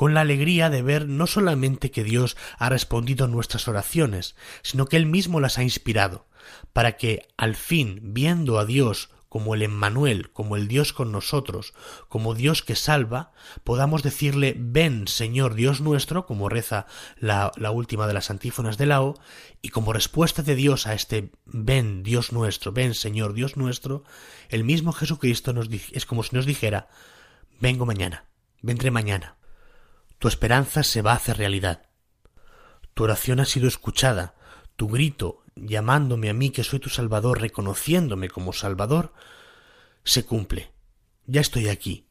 [0.00, 4.96] con la alegría de ver no solamente que Dios ha respondido nuestras oraciones, sino que
[4.96, 6.26] Él mismo las ha inspirado,
[6.72, 11.74] para que, al fin, viendo a Dios como el Emmanuel, como el Dios con nosotros,
[12.08, 13.32] como Dios que salva,
[13.62, 16.86] podamos decirle ven, Señor Dios nuestro, como reza
[17.18, 19.20] la, última de las antífonas de la O,
[19.60, 24.04] y como respuesta de Dios a este ven, Dios nuestro, ven, Señor Dios nuestro,
[24.48, 26.88] el mismo Jesucristo nos, es como si nos dijera
[27.60, 28.24] vengo mañana,
[28.62, 29.36] vendré mañana.
[30.20, 31.88] Tu esperanza se va a hacer realidad.
[32.94, 34.34] Tu oración ha sido escuchada,
[34.76, 39.12] tu grito, llamándome a mí que soy tu Salvador, reconociéndome como Salvador,
[40.04, 40.70] se cumple.
[41.26, 42.06] Ya estoy aquí.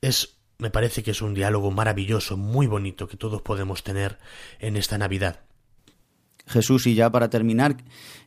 [0.00, 4.18] Es me parece que es un diálogo maravilloso, muy bonito que todos podemos tener
[4.58, 5.40] en esta Navidad.
[6.46, 7.76] Jesús, y ya para terminar,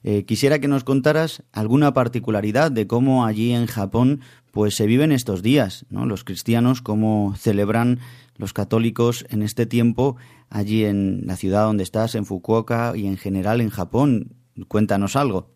[0.03, 4.21] eh, quisiera que nos contaras alguna particularidad de cómo allí en Japón
[4.53, 6.05] pues se viven estos días, ¿no?
[6.05, 7.99] Los cristianos, cómo celebran
[8.37, 10.15] los católicos en este tiempo
[10.47, 14.35] allí en la ciudad donde estás, en Fukuoka y en general en Japón.
[14.67, 15.49] Cuéntanos algo.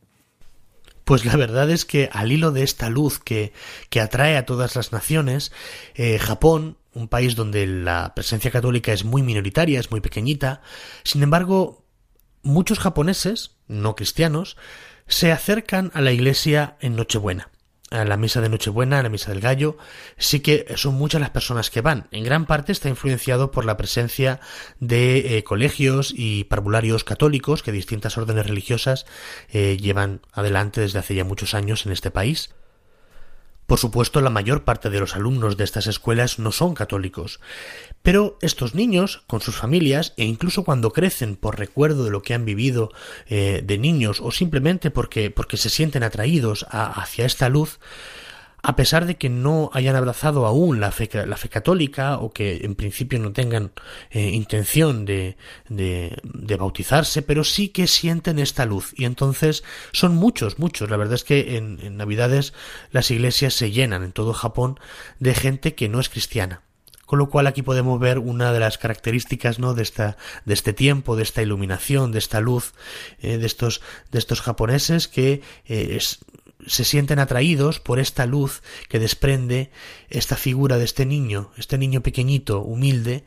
[1.04, 3.54] Pues la verdad es que al hilo de esta luz que,
[3.92, 5.52] que atrae a todas las naciones,
[5.94, 10.64] eh, Japón, un país donde la presencia católica es muy minoritaria, es muy pequeñita,
[11.04, 11.86] sin embargo,
[12.42, 14.58] muchos japoneses, no cristianos,
[15.06, 17.52] se acercan a la iglesia en Nochebuena
[17.90, 19.78] a la misa de Nochebuena, a la misa del Gallo,
[20.18, 22.08] sí que son muchas las personas que van.
[22.12, 24.40] En gran parte está influenciado por la presencia
[24.80, 29.06] de eh, colegios y parvularios católicos que distintas órdenes religiosas
[29.50, 32.50] eh, llevan adelante desde hace ya muchos años en este país.
[33.68, 37.42] Por supuesto, la mayor parte de los alumnos de estas escuelas no son católicos,
[38.02, 42.34] pero estos niños, con sus familias, e incluso cuando crecen por recuerdo de lo que
[42.34, 42.94] han vivido
[43.28, 47.82] eh, de niños o simplemente porque, porque se sienten atraídos hacia esta luz,
[48.68, 52.66] a pesar de que no hayan abrazado aún la fe, la fe católica o que
[52.66, 53.72] en principio no tengan
[54.12, 55.38] eh, intención de,
[55.70, 56.12] de,
[56.60, 58.94] bautizarse, pero sí que sienten esta luz.
[58.98, 60.90] Y entonces son muchos, muchos.
[60.90, 62.52] La verdad es que en, en Navidades
[62.92, 64.78] las iglesias se llenan en todo Japón
[65.20, 66.64] de gente que no es cristiana.
[67.06, 69.76] Con lo cual aquí podemos ver una de las características ¿no?
[69.76, 72.74] de, esta, de este tiempo, de esta iluminación, de esta luz,
[73.22, 73.80] eh, de, estos,
[74.12, 76.20] de estos japoneses que eh, es,
[76.68, 79.72] se sienten atraídos por esta luz que desprende
[80.10, 83.24] esta figura de este niño, este niño pequeñito, humilde,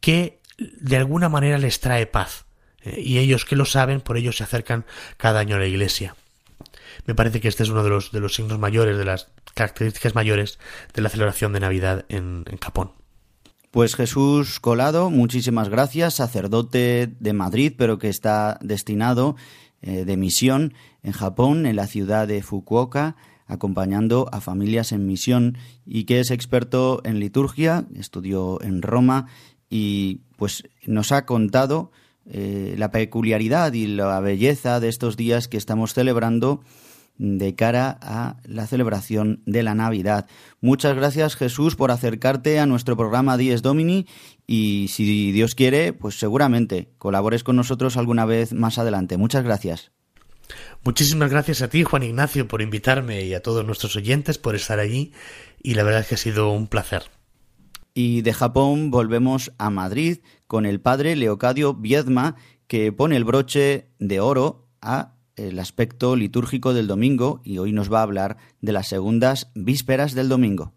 [0.00, 2.44] que de alguna manera les trae paz.
[2.82, 4.84] Eh, y ellos que lo saben, por ello se acercan
[5.16, 6.16] cada año a la iglesia.
[7.06, 10.14] Me parece que este es uno de los, de los signos mayores, de las características
[10.14, 10.58] mayores
[10.94, 12.92] de la celebración de Navidad en, en Japón.
[13.70, 19.36] Pues Jesús Colado, muchísimas gracias, sacerdote de Madrid, pero que está destinado
[19.82, 23.16] eh, de misión en Japón, en la ciudad de Fukuoka,
[23.46, 29.26] acompañando a familias en misión y que es experto en liturgia, estudió en Roma
[29.68, 31.90] y pues nos ha contado
[32.26, 36.60] eh, la peculiaridad y la belleza de estos días que estamos celebrando
[37.22, 40.26] de cara a la celebración de la Navidad.
[40.62, 44.06] Muchas gracias Jesús por acercarte a nuestro programa Dies Domini
[44.46, 49.18] y si Dios quiere, pues seguramente colabores con nosotros alguna vez más adelante.
[49.18, 49.92] Muchas gracias.
[50.82, 54.78] Muchísimas gracias a ti, Juan Ignacio, por invitarme y a todos nuestros oyentes por estar
[54.78, 55.12] allí
[55.62, 57.02] y la verdad es que ha sido un placer.
[57.92, 63.90] Y de Japón volvemos a Madrid con el padre Leocadio Viedma que pone el broche
[63.98, 68.72] de oro a el aspecto litúrgico del domingo y hoy nos va a hablar de
[68.72, 70.72] las segundas vísperas del domingo.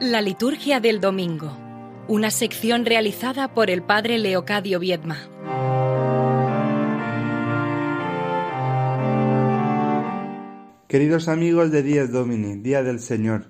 [0.00, 1.56] La liturgia del domingo,
[2.08, 5.18] una sección realizada por el padre Leocadio Viedma.
[10.88, 13.46] Queridos amigos de Días Domini, Día del Señor,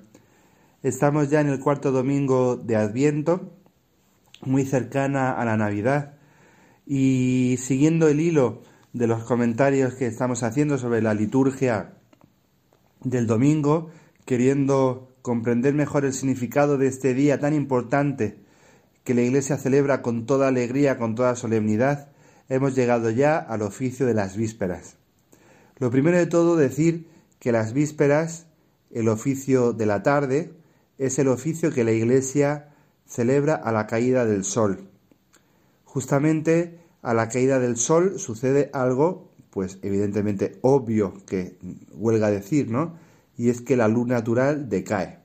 [0.83, 3.53] estamos ya en el cuarto domingo de Adviento
[4.47, 6.15] muy cercana a la Navidad.
[6.87, 11.93] Y siguiendo el hilo de los comentarios que estamos haciendo sobre la liturgia
[13.03, 13.91] del domingo,
[14.25, 18.39] queriendo comprender mejor el significado de este día tan importante
[19.05, 22.09] que la Iglesia celebra con toda alegría, con toda solemnidad,
[22.49, 24.97] hemos llegado ya al oficio de las vísperas.
[25.79, 28.47] Lo primero de todo decir que las vísperas,
[28.91, 30.53] el oficio de la tarde,
[30.99, 32.71] es el oficio que la Iglesia
[33.07, 34.89] celebra a la caída del sol.
[35.85, 41.57] Justamente a la caída del sol sucede algo, pues evidentemente obvio que
[41.95, 42.99] huelga decir, ¿no?
[43.37, 45.21] Y es que la luz natural decae.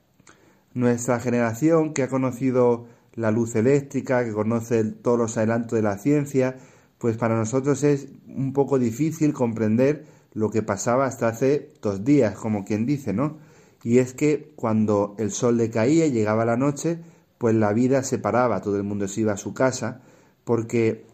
[0.73, 5.97] Nuestra generación, que ha conocido la luz eléctrica, que conoce todos los adelantos de la
[5.97, 6.57] ciencia,
[6.97, 12.35] pues para nosotros es un poco difícil comprender lo que pasaba hasta hace dos días,
[12.35, 13.37] como quien dice, ¿no?
[13.83, 16.99] Y es que cuando el sol decaía y llegaba la noche,
[17.41, 20.01] pues la vida se paraba, todo el mundo se iba a su casa,
[20.43, 21.07] porque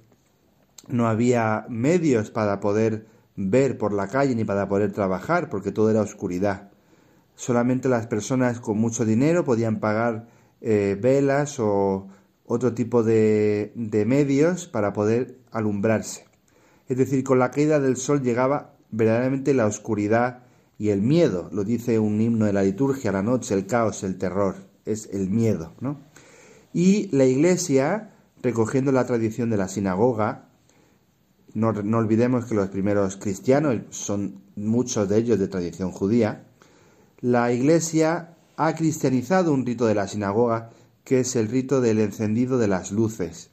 [0.89, 5.89] no había medios para poder ver por la calle ni para poder trabajar, porque todo
[5.89, 6.69] era oscuridad.
[7.35, 10.27] Solamente las personas con mucho dinero podían pagar
[10.59, 12.09] eh, velas o
[12.45, 16.25] otro tipo de, de medios para poder alumbrarse.
[16.89, 20.43] Es decir, con la caída del sol llegaba verdaderamente la oscuridad
[20.77, 24.17] y el miedo, lo dice un himno de la liturgia, la noche, el caos, el
[24.17, 26.05] terror, es el miedo, ¿no?
[26.77, 28.11] Y la Iglesia,
[28.43, 30.49] recogiendo la tradición de la sinagoga,
[31.55, 36.45] no, olvidemos que los primeros cristianos son muchos de ellos de tradición judía,
[37.19, 40.69] la Iglesia ha cristianizado un rito de la sinagoga
[41.03, 43.49] que es el rito del encendido de las luces.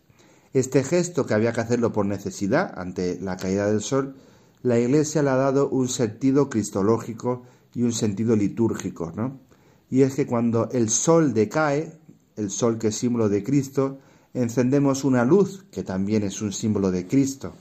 [0.53, 4.17] Este gesto, que había que hacerlo por necesidad ante la caída del sol,
[4.61, 9.41] la Iglesia le ha dado un sentido cristológico y un sentido litúrgico, ¿no?
[9.89, 12.04] Y es que cuando el sol decae,
[12.37, 13.99] el sol que es símbolo de Cristo,
[14.35, 17.55] encendemos una luz que también es un símbolo de Cristo,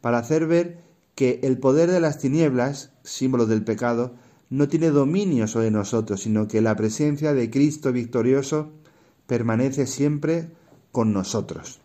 [0.00, 0.78] para hacer ver
[1.14, 4.14] que el poder de las tinieblas, símbolo del pecado,
[4.50, 8.70] no tiene dominio sobre nosotros, sino que la presencia de Cristo victorioso
[9.26, 10.50] permanece siempre
[10.90, 11.80] con nosotros.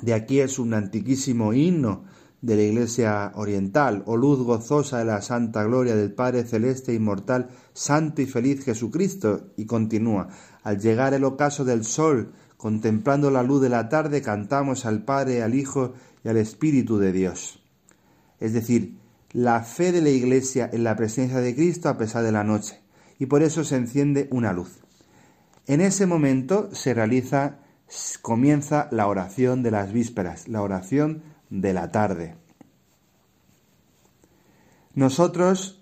[0.00, 2.04] De aquí es un antiquísimo himno
[2.42, 7.48] de la Iglesia Oriental, o luz gozosa de la santa gloria del Padre Celeste Inmortal,
[7.74, 10.28] Santo y feliz Jesucristo, y continúa,
[10.62, 15.42] al llegar el ocaso del sol, contemplando la luz de la tarde, cantamos al Padre,
[15.42, 15.94] al Hijo
[16.24, 17.62] y al Espíritu de Dios.
[18.38, 18.98] es decir,
[19.32, 22.80] la fe de la Iglesia en la presencia de Cristo a pesar de la noche,
[23.18, 24.80] y por eso se enciende una luz.
[25.66, 27.58] En ese momento se realiza,
[28.22, 32.34] comienza la oración de las vísperas, la oración de la tarde.
[34.94, 35.80] Nosotros,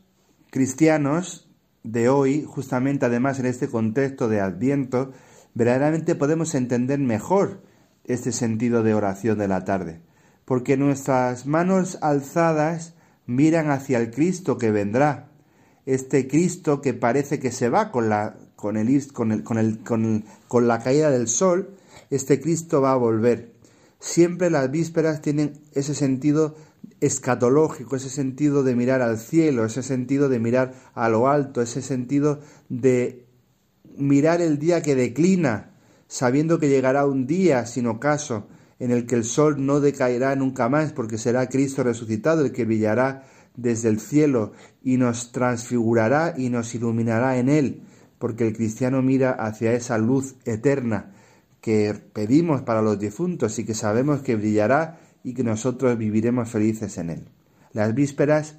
[0.50, 1.47] cristianos
[1.82, 5.12] de hoy, justamente además en este contexto de Adviento,
[5.54, 7.62] verdaderamente podemos entender mejor
[8.04, 10.00] este sentido de oración de la tarde,
[10.44, 12.94] porque nuestras manos alzadas
[13.26, 15.28] miran hacia el Cristo que vendrá,
[15.86, 19.78] este Cristo que parece que se va con la, con el, con el, con el,
[19.80, 21.76] con, con la caída del sol,
[22.10, 23.52] este Cristo va a volver.
[24.00, 26.54] Siempre las vísperas tienen ese sentido
[27.00, 31.82] escatológico, ese sentido de mirar al cielo, ese sentido de mirar a lo alto, ese
[31.82, 33.26] sentido de
[33.96, 35.72] mirar el día que declina,
[36.06, 38.48] sabiendo que llegará un día, sin ocaso,
[38.78, 42.64] en el que el sol no decaerá nunca más, porque será Cristo resucitado el que
[42.64, 43.24] brillará
[43.56, 44.52] desde el cielo
[44.82, 47.82] y nos transfigurará y nos iluminará en él,
[48.18, 51.12] porque el cristiano mira hacia esa luz eterna
[51.60, 56.96] que pedimos para los difuntos y que sabemos que brillará y que nosotros viviremos felices
[56.96, 57.28] en él.
[57.74, 58.56] Las vísperas,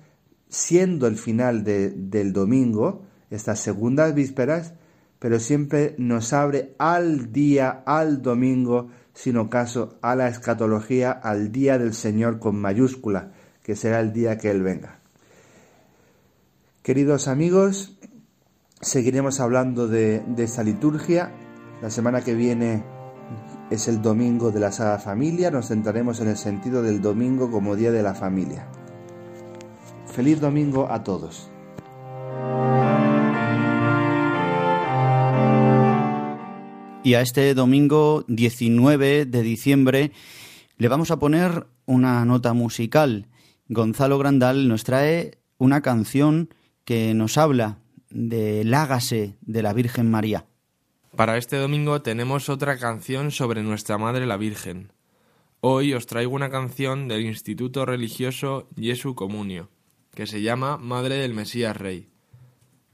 [0.50, 4.76] siendo el final del domingo, estas segundas vísperas,
[5.18, 11.80] pero siempre nos abre al día, al domingo, sino caso a la escatología, al día
[11.80, 13.32] del Señor con mayúscula,
[13.64, 15.00] que será el día que Él venga.
[16.84, 17.98] Queridos amigos,
[18.80, 21.32] seguiremos hablando de esta liturgia.
[21.82, 22.84] La semana que viene
[23.70, 27.76] es el domingo de la Sagrada Familia, nos centraremos en el sentido del domingo como
[27.76, 28.68] día de la familia.
[30.08, 31.50] Feliz domingo a todos.
[37.04, 40.12] Y a este domingo 19 de diciembre
[40.78, 43.28] le vamos a poner una nota musical.
[43.68, 46.50] Gonzalo Grandal nos trae una canción
[46.86, 47.78] que nos habla
[48.10, 50.49] del hágase de la Virgen María.
[51.16, 54.92] Para este domingo tenemos otra canción sobre nuestra Madre la Virgen.
[55.60, 59.70] Hoy os traigo una canción del Instituto Religioso Jesu Comunio,
[60.14, 62.10] que se llama Madre del Mesías Rey.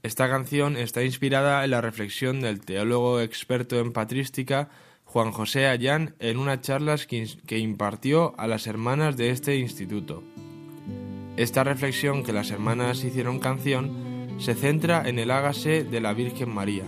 [0.02, 4.70] Esta canción está inspirada en la reflexión del teólogo experto en patrística
[5.04, 10.22] Juan José Ayán en unas charlas que impartió a las hermanas de este instituto.
[11.36, 16.52] Esta reflexión que las hermanas hicieron canción se centra en el hágase de la Virgen
[16.52, 16.86] María,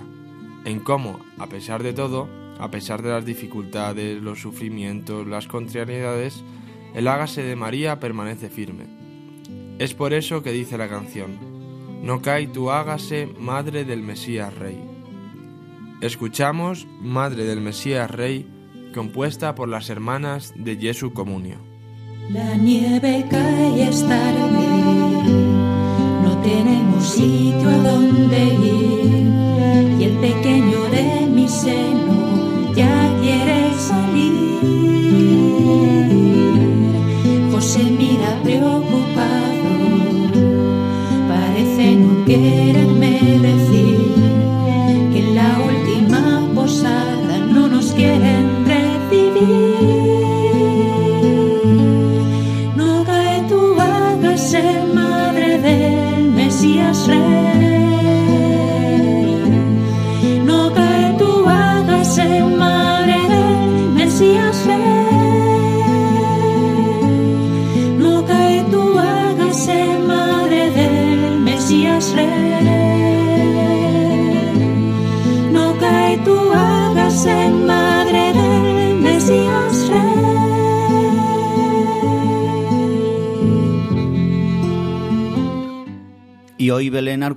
[0.69, 6.45] en cómo, a pesar de todo, a pesar de las dificultades, los sufrimientos, las contrariedades,
[6.95, 8.85] el hágase de María permanece firme.
[9.79, 11.39] Es por eso que dice la canción,
[12.03, 14.79] no cae tu hágase, Madre del Mesías Rey.
[16.01, 18.47] Escuchamos Madre del Mesías Rey,
[18.95, 21.59] compuesta por las hermanas de Jesu Comunio.
[22.31, 24.69] La nieve cae y es tarde,
[26.23, 29.18] no tenemos sitio a donde ir,
[29.99, 31.98] y el pequeño de mi seno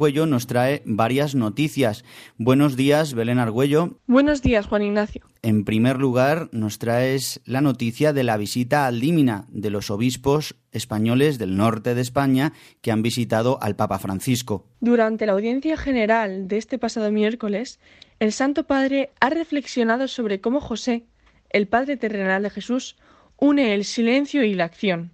[0.01, 2.03] Argüello nos trae varias noticias.
[2.39, 3.99] Buenos días, Belén Argüello.
[4.07, 5.21] Buenos días, Juan Ignacio.
[5.43, 10.55] En primer lugar, nos traes la noticia de la visita al Límina de los obispos
[10.71, 14.65] españoles del norte de España que han visitado al Papa Francisco.
[14.79, 17.79] Durante la audiencia general de este pasado miércoles,
[18.19, 21.05] el Santo Padre ha reflexionado sobre cómo José,
[21.51, 22.97] el Padre terrenal de Jesús,
[23.37, 25.11] une el silencio y la acción.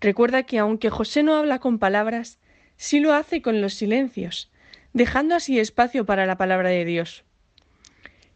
[0.00, 2.37] Recuerda que aunque José no habla con palabras,
[2.78, 4.50] sí lo hace con los silencios,
[4.94, 7.24] dejando así espacio para la palabra de Dios.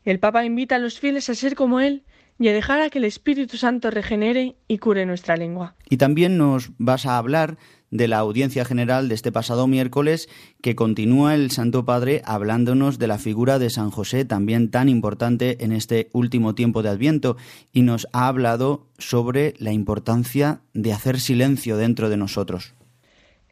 [0.05, 2.03] El Papa invita a los fieles a ser como Él
[2.38, 5.76] y a dejar a que el Espíritu Santo regenere y cure nuestra lengua.
[5.88, 7.57] Y también nos vas a hablar
[7.93, 10.28] de la audiencia general de este pasado miércoles,
[10.62, 15.62] que continúa el Santo Padre hablándonos de la figura de San José, también tan importante
[15.62, 17.36] en este último tiempo de Adviento,
[17.70, 22.74] y nos ha hablado sobre la importancia de hacer silencio dentro de nosotros.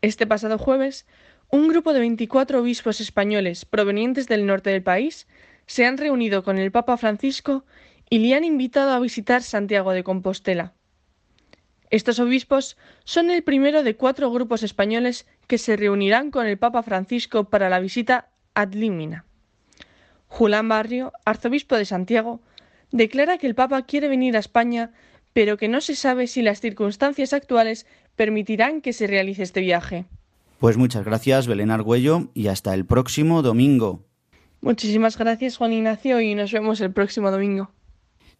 [0.02, 1.06] Este pasado jueves,
[1.50, 5.28] un grupo de 24 obispos españoles provenientes del norte del país
[5.66, 7.66] se han reunido con el Papa Francisco
[8.08, 10.72] y le han invitado a visitar Santiago de Compostela.
[11.90, 16.82] Estos obispos son el primero de cuatro grupos españoles que se reunirán con el Papa
[16.82, 19.26] Francisco para la visita ad limina.
[20.28, 22.40] Julián Barrio, arzobispo de Santiago,
[22.90, 24.92] declara que el Papa quiere venir a España,
[25.34, 27.86] pero que no se sabe si las circunstancias actuales
[28.20, 30.04] permitirán que se realice este viaje.
[30.58, 34.04] Pues muchas gracias, Belén Argüello, y hasta el próximo domingo.
[34.60, 37.70] Muchísimas gracias, Juan Ignacio, y nos vemos el próximo domingo.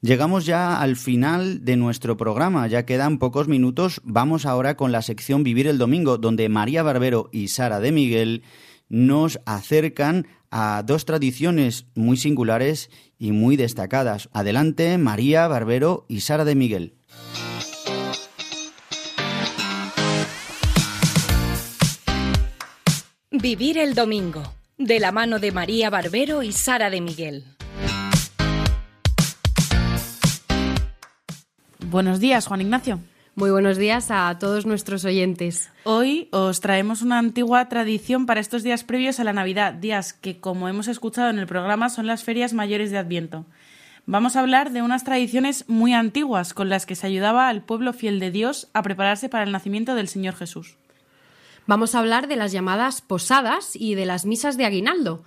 [0.02, 4.02] Llegamos ya al final de nuestro programa, ya quedan pocos minutos.
[4.04, 8.42] Vamos ahora con la sección Vivir el Domingo, donde María Barbero y Sara de Miguel
[8.90, 14.28] nos acercan a dos tradiciones muy singulares y muy destacadas.
[14.34, 16.99] Adelante, María Barbero y Sara de Miguel.
[23.42, 24.42] Vivir el Domingo,
[24.76, 27.44] de la mano de María Barbero y Sara de Miguel.
[31.86, 33.00] Buenos días, Juan Ignacio.
[33.36, 35.70] Muy buenos días a todos nuestros oyentes.
[35.84, 40.38] Hoy os traemos una antigua tradición para estos días previos a la Navidad, días que,
[40.38, 43.46] como hemos escuchado en el programa, son las ferias mayores de Adviento.
[44.04, 47.94] Vamos a hablar de unas tradiciones muy antiguas con las que se ayudaba al pueblo
[47.94, 50.76] fiel de Dios a prepararse para el nacimiento del Señor Jesús.
[51.66, 55.24] Vamos a hablar de las llamadas posadas y de las misas de aguinaldo.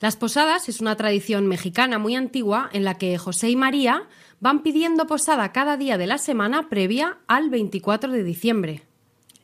[0.00, 4.04] Las posadas es una tradición mexicana muy antigua en la que José y María
[4.40, 8.82] van pidiendo posada cada día de la semana previa al 24 de diciembre.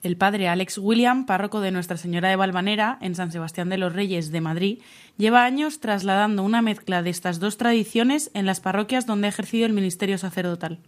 [0.03, 3.93] El padre Alex William, párroco de Nuestra Señora de Valvanera, en San Sebastián de los
[3.93, 4.79] Reyes de Madrid,
[5.17, 9.67] lleva años trasladando una mezcla de estas dos tradiciones en las parroquias donde ha ejercido
[9.67, 10.79] el ministerio sacerdotal.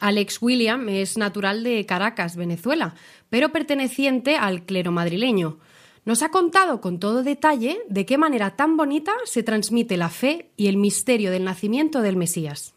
[0.00, 2.94] Alex William es natural de Caracas, Venezuela,
[3.30, 5.58] pero perteneciente al clero madrileño.
[6.04, 10.50] Nos ha contado con todo detalle de qué manera tan bonita se transmite la fe
[10.56, 12.74] y el misterio del nacimiento del Mesías.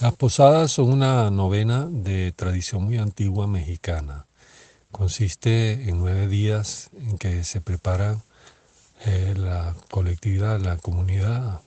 [0.00, 4.26] Las posadas son una novena de tradición muy antigua mexicana.
[4.90, 8.18] Consiste en nueve días en que se prepara
[9.04, 11.60] eh, la colectividad, la comunidad,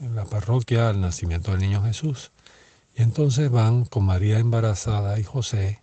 [0.00, 2.32] la parroquia al nacimiento del niño Jesús.
[2.96, 5.82] Y entonces van con María embarazada y José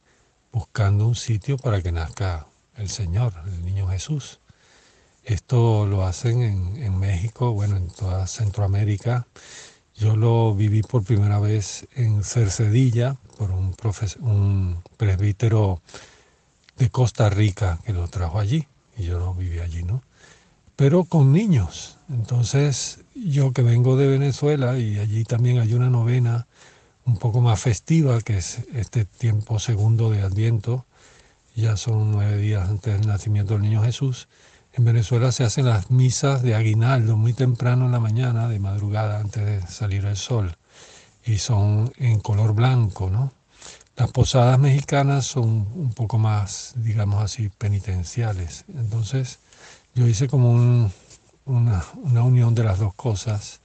[0.51, 4.39] buscando un sitio para que nazca el Señor, el niño Jesús.
[5.24, 9.28] Esto lo hacen en, México, bueno, en toda Centroamérica
[9.95, 13.76] yo lo viví por primera vez en Cercedilla por un,
[14.22, 15.82] un presbítero
[16.78, 20.01] de Costa Rica que lo trajo allí y yo no viví allí, ¿no?
[20.76, 21.99] Pero con niños.
[22.09, 26.47] Entonces yo que vengo de Venezuela y allí también hay una novena
[27.06, 30.86] un poco más festiva que es este tiempo segundo de Adviento,
[31.56, 34.28] ya son nueve días antes del nacimiento del niño Jesús.
[34.74, 39.20] En Venezuela se hacen las misas de aguinaldo muy temprano en la mañana, de madrugada,
[39.20, 40.56] antes de salir el sol,
[41.24, 43.32] y son en color blanco, ¿no?
[43.95, 48.66] Las posadas mexicanas son un poco más, digamos así, penitenciales.
[48.70, 49.38] Entonces,
[49.93, 50.51] yo hice como
[51.45, 53.62] una, una unión de las dos cosas,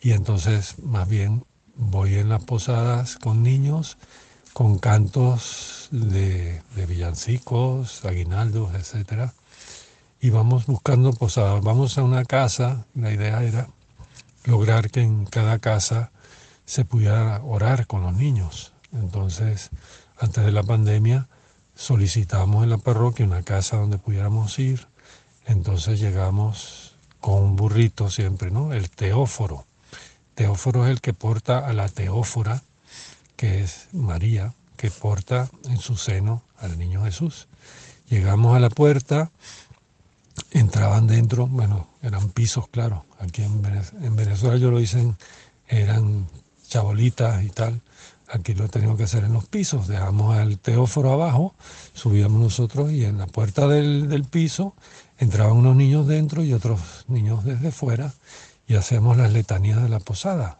[0.00, 1.44] y entonces, más bien,
[1.80, 3.98] voy en las posadas con niños,
[4.52, 9.34] con cantos de, de villancicos, aguinaldos, etcétera
[10.20, 11.62] y vamos buscando posadas.
[11.62, 13.68] Vamos a una casa, la idea era
[14.44, 16.12] lograr que en cada casa
[16.66, 18.72] se pudiera orar con los niños.
[18.92, 19.70] Entonces,
[20.18, 21.28] antes de la pandemia,
[21.74, 24.88] solicitamos en la parroquia una casa donde pudiéramos ir.
[25.46, 28.72] Entonces llegamos con un burrito siempre, ¿no?
[28.74, 29.66] El teóforo.
[30.40, 32.62] Teóforo es el que porta a la teófora,
[33.36, 37.46] que es María, que porta en su seno al niño Jesús.
[38.08, 39.30] Llegamos a la puerta,
[40.50, 43.60] entraban dentro, bueno, eran pisos, claro, aquí en
[44.16, 45.18] Venezuela, yo lo dicen,
[45.68, 46.26] eran
[46.66, 47.82] chabolitas y tal,
[48.26, 51.54] aquí lo teníamos que hacer en los pisos, dejamos el teóforo abajo,
[51.92, 54.74] subíamos nosotros y en la puerta del, piso
[55.18, 58.14] entraban unos niños dentro y otros niños desde fuera
[58.70, 60.58] y hacíamos las letanías de la posada,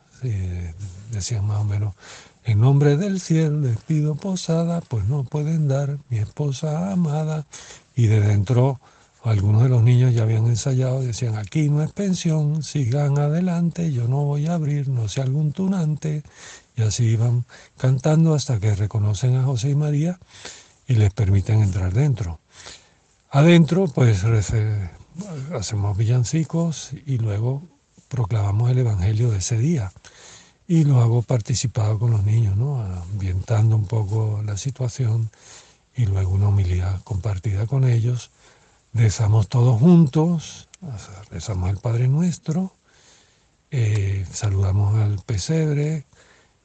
[1.13, 1.95] decían más o menos,
[2.43, 7.47] en nombre del cielo les pido posada, pues no pueden dar mi esposa amada
[7.95, 8.81] y de dentro
[9.23, 14.09] algunos de los niños ya habían ensayado, decían, aquí no es pensión, sigan adelante, yo
[14.09, 16.25] no voy a abrir, no sea algún tunante.
[16.75, 17.45] Y así iban
[17.79, 20.19] cantando hasta que reconocen a José y María
[20.89, 22.41] y les permiten entrar dentro.
[23.31, 24.25] Adentro, pues
[25.53, 27.63] hacemos villancicos y luego
[28.11, 29.93] proclamamos el Evangelio de ese día.
[30.67, 32.83] Y lo hago participado con los niños, ¿no?
[32.83, 35.31] ambientando un poco la situación
[35.97, 38.31] y luego una humildad compartida con ellos.
[38.93, 40.69] Rezamos todos juntos,
[41.31, 42.73] rezamos el Padre Nuestro,
[43.71, 46.05] eh, saludamos al pesebre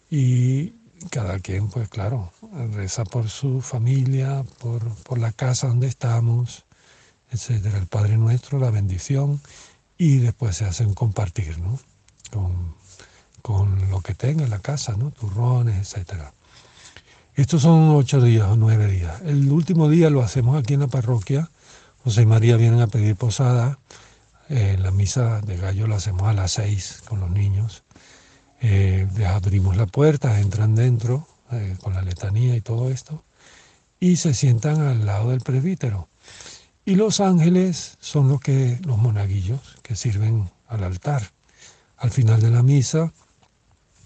[0.10, 0.74] y
[1.12, 2.32] cada quien, pues claro,
[2.74, 6.66] reza por su familia, por, por la casa donde estamos,
[7.32, 7.78] etcétera.
[7.78, 9.42] El Padre Nuestro, la bendición
[9.98, 11.80] y después se hace un compartir, ¿no?
[12.32, 12.76] Con,
[13.42, 15.12] con lo que tenga en la casa, ¿no?
[15.12, 16.34] Turrones, etcétera.
[17.36, 19.22] Estos son ocho días o nueve días.
[19.22, 21.50] El último día lo hacemos aquí en la parroquia.
[22.04, 23.80] José y María vienen a pedir posada.
[24.50, 27.84] Eh, la misa de gallo la hacemos a las seis con los niños.
[28.62, 33.24] Eh, abrimos la puerta, entran dentro eh, con la letanía y todo esto
[34.00, 36.10] y se sientan al lado del presbítero.
[36.86, 41.32] Y los ángeles son los que los monaguillos que sirven al altar.
[41.98, 43.12] Al final de la misa,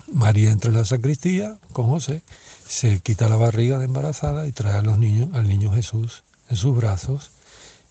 [0.07, 2.21] María entra en la sacristía con José,
[2.65, 6.55] se quita la barriga de embarazada y trae a los niños, al niño Jesús en
[6.55, 7.32] sus brazos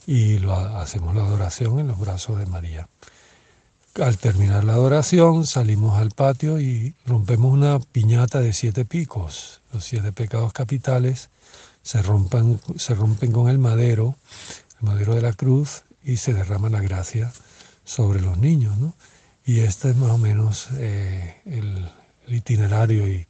[0.06, 2.88] y lo, hacemos la adoración en los brazos de María.
[4.00, 9.60] Al terminar la adoración salimos al patio y rompemos una piñata de siete picos.
[9.72, 11.28] Los siete pecados capitales
[11.82, 11.98] se,
[12.76, 14.16] se rompen con el madero,
[14.80, 17.32] el madero de la cruz, y se derrama la gracia
[17.84, 18.78] sobre los niños.
[18.78, 18.94] ¿no?
[19.44, 21.88] Y este es más o menos eh, el,
[22.28, 23.26] itinerario y,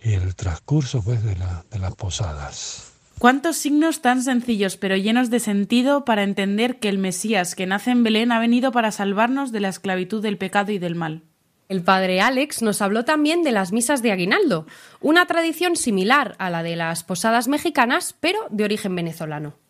[0.00, 2.92] el transcurso pues, de, la, de las posadas.
[3.18, 7.90] Cuántos signos tan sencillos pero llenos de sentido para entender que el Mesías que nace
[7.90, 11.24] en Belén ha venido para salvarnos de la esclavitud del pecado y del mal.
[11.68, 14.66] El padre Alex nos habló también de las misas de aguinaldo,
[15.00, 19.65] una tradición similar a la de las posadas mexicanas, pero de origen venezolano.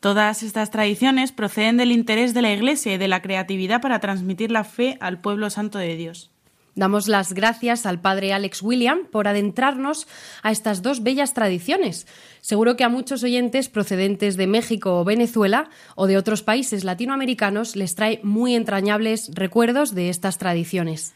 [0.00, 4.50] Todas estas tradiciones proceden del interés de la Iglesia y de la creatividad para transmitir
[4.50, 6.30] la fe al pueblo santo de Dios.
[6.76, 10.06] Damos las gracias al padre Alex William por adentrarnos
[10.42, 12.06] a estas dos bellas tradiciones.
[12.42, 17.76] Seguro que a muchos oyentes procedentes de México o Venezuela o de otros países latinoamericanos
[17.76, 21.14] les trae muy entrañables recuerdos de estas tradiciones.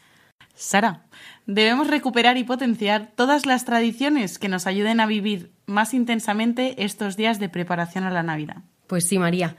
[0.55, 1.05] Sara,
[1.45, 7.17] debemos recuperar y potenciar todas las tradiciones que nos ayuden a vivir más intensamente estos
[7.17, 8.57] días de preparación a la Navidad.
[8.87, 9.55] Pues sí, María.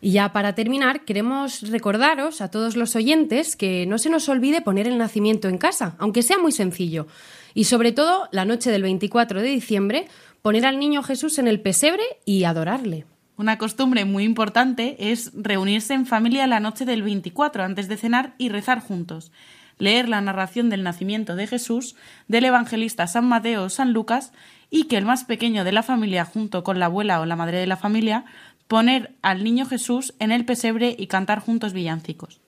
[0.00, 4.62] Y ya para terminar, queremos recordaros a todos los oyentes que no se nos olvide
[4.62, 7.06] poner el nacimiento en casa, aunque sea muy sencillo.
[7.52, 10.08] Y sobre todo, la noche del 24 de diciembre,
[10.40, 13.04] poner al niño Jesús en el pesebre y adorarle.
[13.36, 18.34] Una costumbre muy importante es reunirse en familia la noche del 24 antes de cenar
[18.38, 19.32] y rezar juntos.
[19.78, 21.96] Leer la narración del nacimiento de Jesús
[22.28, 24.32] del evangelista San Mateo o San Lucas
[24.70, 27.58] y que el más pequeño de la familia junto con la abuela o la madre
[27.58, 28.24] de la familia
[28.68, 32.40] poner al niño Jesús en el pesebre y cantar juntos villancicos.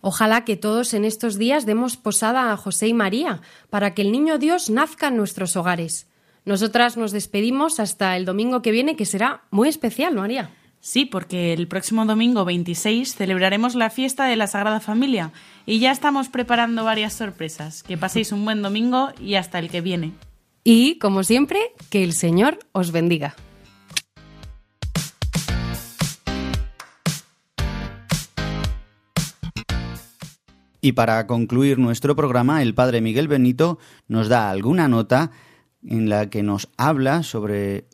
[0.00, 4.12] Ojalá que todos en estos días demos posada a José y María, para que el
[4.12, 6.06] niño Dios nazca en nuestros hogares.
[6.44, 10.50] Nosotras nos despedimos hasta el domingo que viene, que será muy especial, María.
[10.80, 15.32] Sí, porque el próximo domingo 26 celebraremos la fiesta de la Sagrada Familia
[15.64, 17.82] y ya estamos preparando varias sorpresas.
[17.82, 20.12] Que paséis un buen domingo y hasta el que viene.
[20.66, 21.60] Y, como siempre,
[21.90, 23.36] que el Señor os bendiga.
[30.80, 35.30] Y para concluir nuestro programa, el padre Miguel Benito nos da alguna nota
[35.82, 37.86] en la que nos habla sobre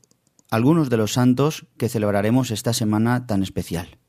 [0.51, 4.00] algunos de los santos que celebraremos esta semana tan especial.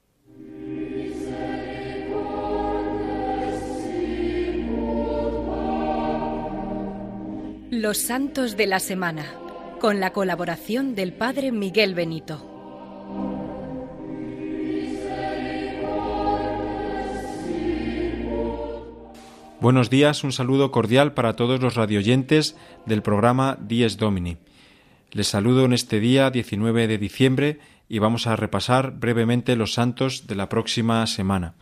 [7.82, 9.26] Los santos de la semana,
[9.80, 12.38] con la colaboración del padre Miguel Benito.
[19.60, 22.56] Buenos días, un saludo cordial para todos los radioyentes
[22.86, 24.38] del programa Dies Domini.
[25.12, 27.60] Les saludo en este día 19 de diciembre
[27.90, 31.56] y vamos a repasar brevemente los santos de la próxima semana,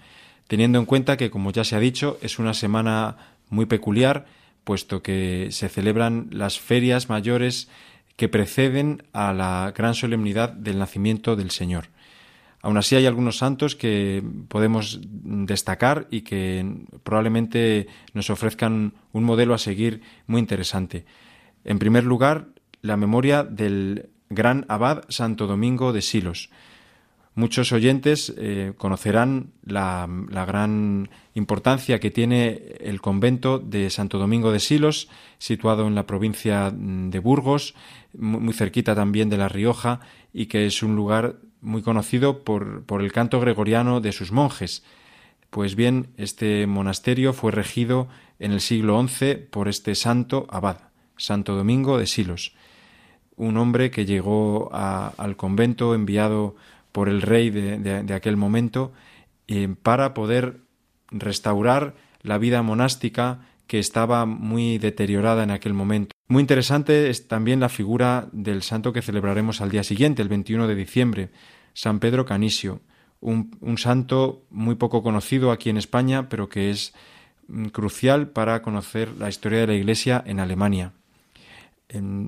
[0.49, 3.15] teniendo en cuenta que, como ya se ha dicho, es una semana
[3.49, 4.25] muy peculiar,
[4.69, 7.69] puesto que se celebran las ferias mayores
[8.17, 11.85] que preceden a la gran solemnidad del nacimiento del Señor.
[12.61, 19.55] Aún así hay algunos santos que podemos destacar y que probablemente nos ofrezcan un modelo
[19.55, 21.03] a seguir muy interesante.
[21.65, 22.49] En primer lugar,
[22.83, 26.51] la memoria del gran abad Santo Domingo de Silos.
[27.39, 30.09] Muchos oyentes eh, conocerán la,
[30.45, 36.69] gran importancia que tiene el convento de Santo Domingo de Silos, situado en la provincia
[36.69, 37.75] de Burgos,
[38.11, 40.01] muy cerquita también de La Rioja,
[40.33, 44.83] y que es un lugar muy conocido por, por el canto gregoriano de sus monjes.
[45.49, 48.09] Pues bien, este monasterio fue regido
[48.39, 52.53] en el siglo XI por este santo abad, Santo Domingo de Silos,
[53.37, 56.57] un hombre que llegó al convento enviado
[56.99, 58.91] por el rey de, aquel momento
[59.47, 60.63] eh, para poder
[61.07, 66.11] restaurar la vida monástica que estaba muy deteriorada en aquel momento.
[66.27, 70.67] Muy interesante es también la figura del santo que celebraremos al día siguiente, el 21
[70.67, 71.29] de diciembre,
[71.73, 72.81] San Pedro Canisio,
[73.21, 76.93] un, santo muy poco conocido aquí en España, pero que es
[77.47, 80.91] mm, crucial para conocer la historia de la Iglesia en Alemania.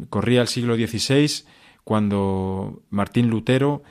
[0.10, 1.44] corría el siglo XVI
[1.84, 3.84] cuando Martín Lutero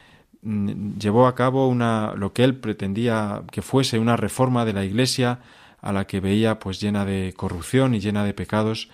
[0.43, 5.41] llevó a cabo una, lo que él pretendía que fuese una reforma de la Iglesia
[5.80, 8.91] a la que veía pues llena de corrupción y llena de pecados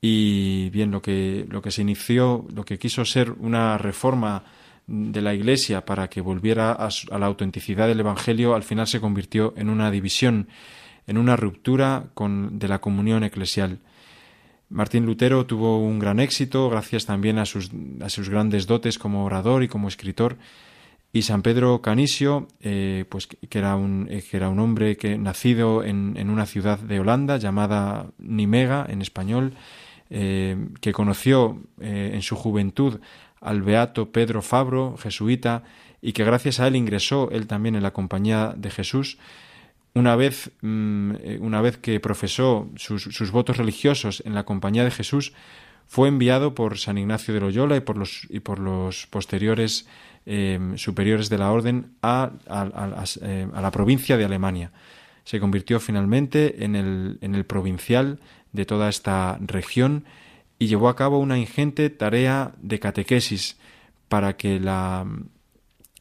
[0.00, 4.44] y bien lo que lo que se inició lo que quiso ser una reforma
[4.88, 9.52] de la Iglesia para que volviera a, la autenticidad del Evangelio, al final se convirtió
[9.56, 10.48] en una división,
[11.06, 13.80] en una ruptura con, de la comunión eclesial.
[14.70, 17.70] Martín Lutero tuvo un gran éxito gracias también a sus,
[18.00, 20.38] a sus grandes dotes como orador y como escritor.
[21.12, 25.16] Y San Pedro Canisio, eh, pues que era un, eh, que era un hombre que
[25.16, 29.54] nacido en, en, una ciudad de Holanda llamada Nimega en español,
[30.10, 33.00] eh, que conoció en su juventud
[33.40, 35.62] al beato Pedro Fabro, jesuita,
[36.02, 39.18] y que gracias a él ingresó él también en la compañía de Jesús.
[39.94, 45.32] Una vez, mm, una vez que profesó sus, votos religiosos en la compañía de Jesús,
[45.86, 49.88] fue enviado por San Ignacio de Loyola y por los, y por los posteriores
[50.26, 52.32] em, superiores de la orden a,
[53.22, 54.72] eh, a, la provincia de Alemania.
[55.24, 58.20] Se convirtió finalmente en el, provincial
[58.52, 60.04] de toda esta región
[60.58, 63.56] y llevó a cabo una ingente tarea de catequesis
[64.08, 65.06] para que la,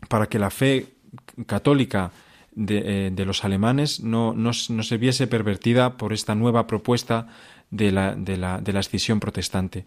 [0.07, 0.93] para que la fe
[1.45, 2.11] católica
[2.53, 7.27] de, eh, los alemanes no, no, se viese pervertida por esta nueva propuesta
[7.69, 9.85] de la, de la, de la escisión protestante.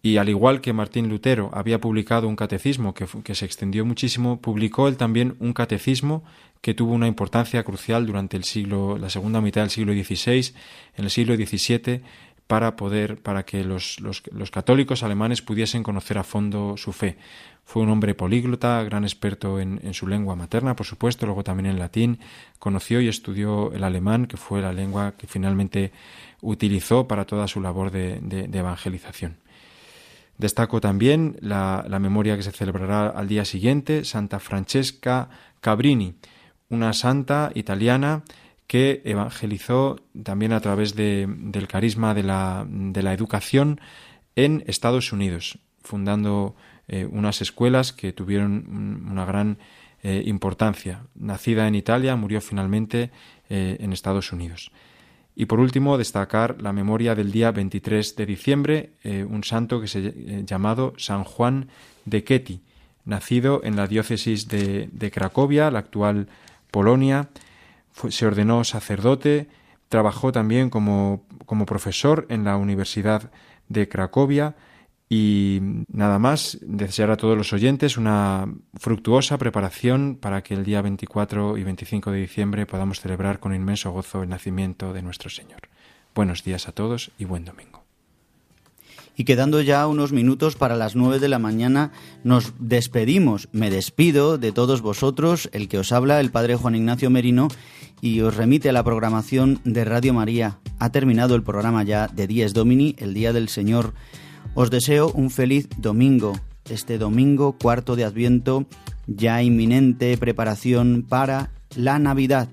[0.00, 4.86] Y al igual que Martín Lutero había publicado un catecismo que, se extendió muchísimo, publicó
[4.88, 6.22] él también un catecismo
[6.60, 10.54] que tuvo una importancia crucial durante el siglo, la segunda mitad del siglo XVI,
[10.96, 12.02] en el siglo XVII,
[12.48, 17.18] para poder, para que los, los, católicos alemanes pudiesen conocer a fondo su fe.
[17.64, 21.78] Fue un hombre políglota, gran experto en, su lengua materna, por supuesto, luego también en
[21.78, 22.18] latín.
[22.58, 25.92] Conoció y estudió el alemán, que fue la lengua que finalmente
[26.40, 29.36] utilizó para toda su labor de, evangelización.
[30.38, 35.28] Destaco también la, la, memoria que se celebrará al día siguiente, Santa Francesca
[35.60, 36.14] Cabrini,
[36.68, 38.22] una santa italiana
[38.68, 43.80] que evangelizó también a través de, del carisma de la, de la, educación
[44.36, 46.54] en Estados Unidos, fundando
[46.86, 49.58] eh, unas escuelas que tuvieron una gran
[50.02, 51.02] eh, importancia.
[51.14, 53.10] Nacida en Italia, murió finalmente
[53.48, 54.70] eh, en Estados Unidos.
[55.40, 60.42] Y por último, destacar la memoria del día 23 de diciembre, un santo que se
[60.44, 61.68] llamado San Juan
[62.06, 62.60] de Ketty,
[63.04, 66.26] nacido en la diócesis de, de Cracovia, la actual
[66.72, 67.28] Polonia,
[68.08, 69.46] se ordenó sacerdote,
[69.88, 73.30] trabajó también como, como profesor en la Universidad
[73.68, 74.56] de Cracovia
[75.08, 80.82] y nada más, desear a todos los oyentes una fructuosa preparación para que el día
[80.82, 85.62] 24 y 25 de diciembre podamos celebrar con inmenso gozo el nacimiento de nuestro Señor.
[86.14, 87.84] Buenos días a todos y buen domingo.
[89.16, 91.90] Y quedando ya unos minutos para las nueve de la mañana,
[92.22, 93.48] nos despedimos.
[93.50, 97.48] Me despido de todos vosotros, el que os habla, el Padre Juan Ignacio Merino,
[98.00, 100.58] y os remite a la programación de Radio María.
[100.78, 103.92] Ha terminado el programa ya de Dies Domini, el Día del Señor.
[104.54, 106.38] Os deseo un feliz domingo,
[106.68, 108.66] este domingo cuarto de Adviento,
[109.06, 112.48] ya inminente preparación para la Navidad.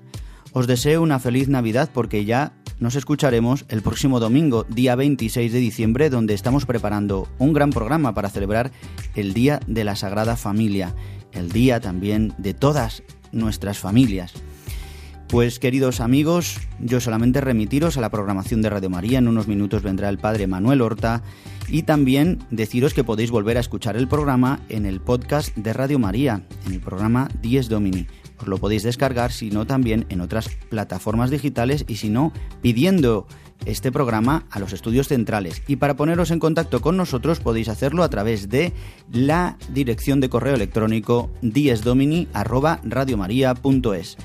[0.52, 5.58] Os deseo una feliz Navidad porque ya nos escucharemos el próximo domingo, día 26 de
[5.58, 8.70] diciembre, donde estamos preparando un gran programa para celebrar
[9.14, 10.94] el Día de la Sagrada Familia,
[11.32, 14.34] el día también de todas nuestras familias.
[15.28, 19.82] Pues queridos amigos, yo solamente remitiros a la programación de Radio María, en unos minutos
[19.82, 21.22] vendrá el Padre Manuel Horta
[21.68, 25.98] y también deciros que podéis volver a escuchar el programa en el podcast de Radio
[25.98, 28.06] María, en el programa 10 Domini
[28.38, 33.26] os lo podéis descargar, sino también en otras plataformas digitales y si no, pidiendo
[33.64, 35.62] este programa a los estudios centrales.
[35.66, 38.74] Y para poneros en contacto con nosotros podéis hacerlo a través de
[39.10, 44.18] la dirección de correo electrónico diesdomini@radiomaria.es.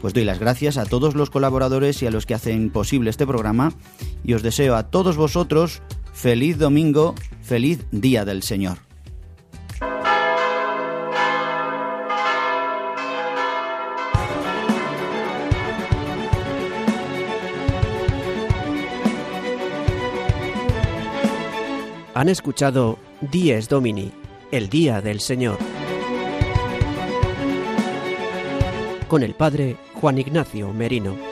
[0.00, 3.26] Pues doy las gracias a todos los colaboradores y a los que hacen posible este
[3.26, 3.72] programa
[4.24, 5.82] y os deseo a todos vosotros
[6.12, 8.78] feliz domingo, feliz día del Señor.
[22.14, 24.12] Han escuchado Dies Domini,
[24.50, 25.56] el Día del Señor,
[29.08, 31.29] con el Padre Juan Ignacio Merino.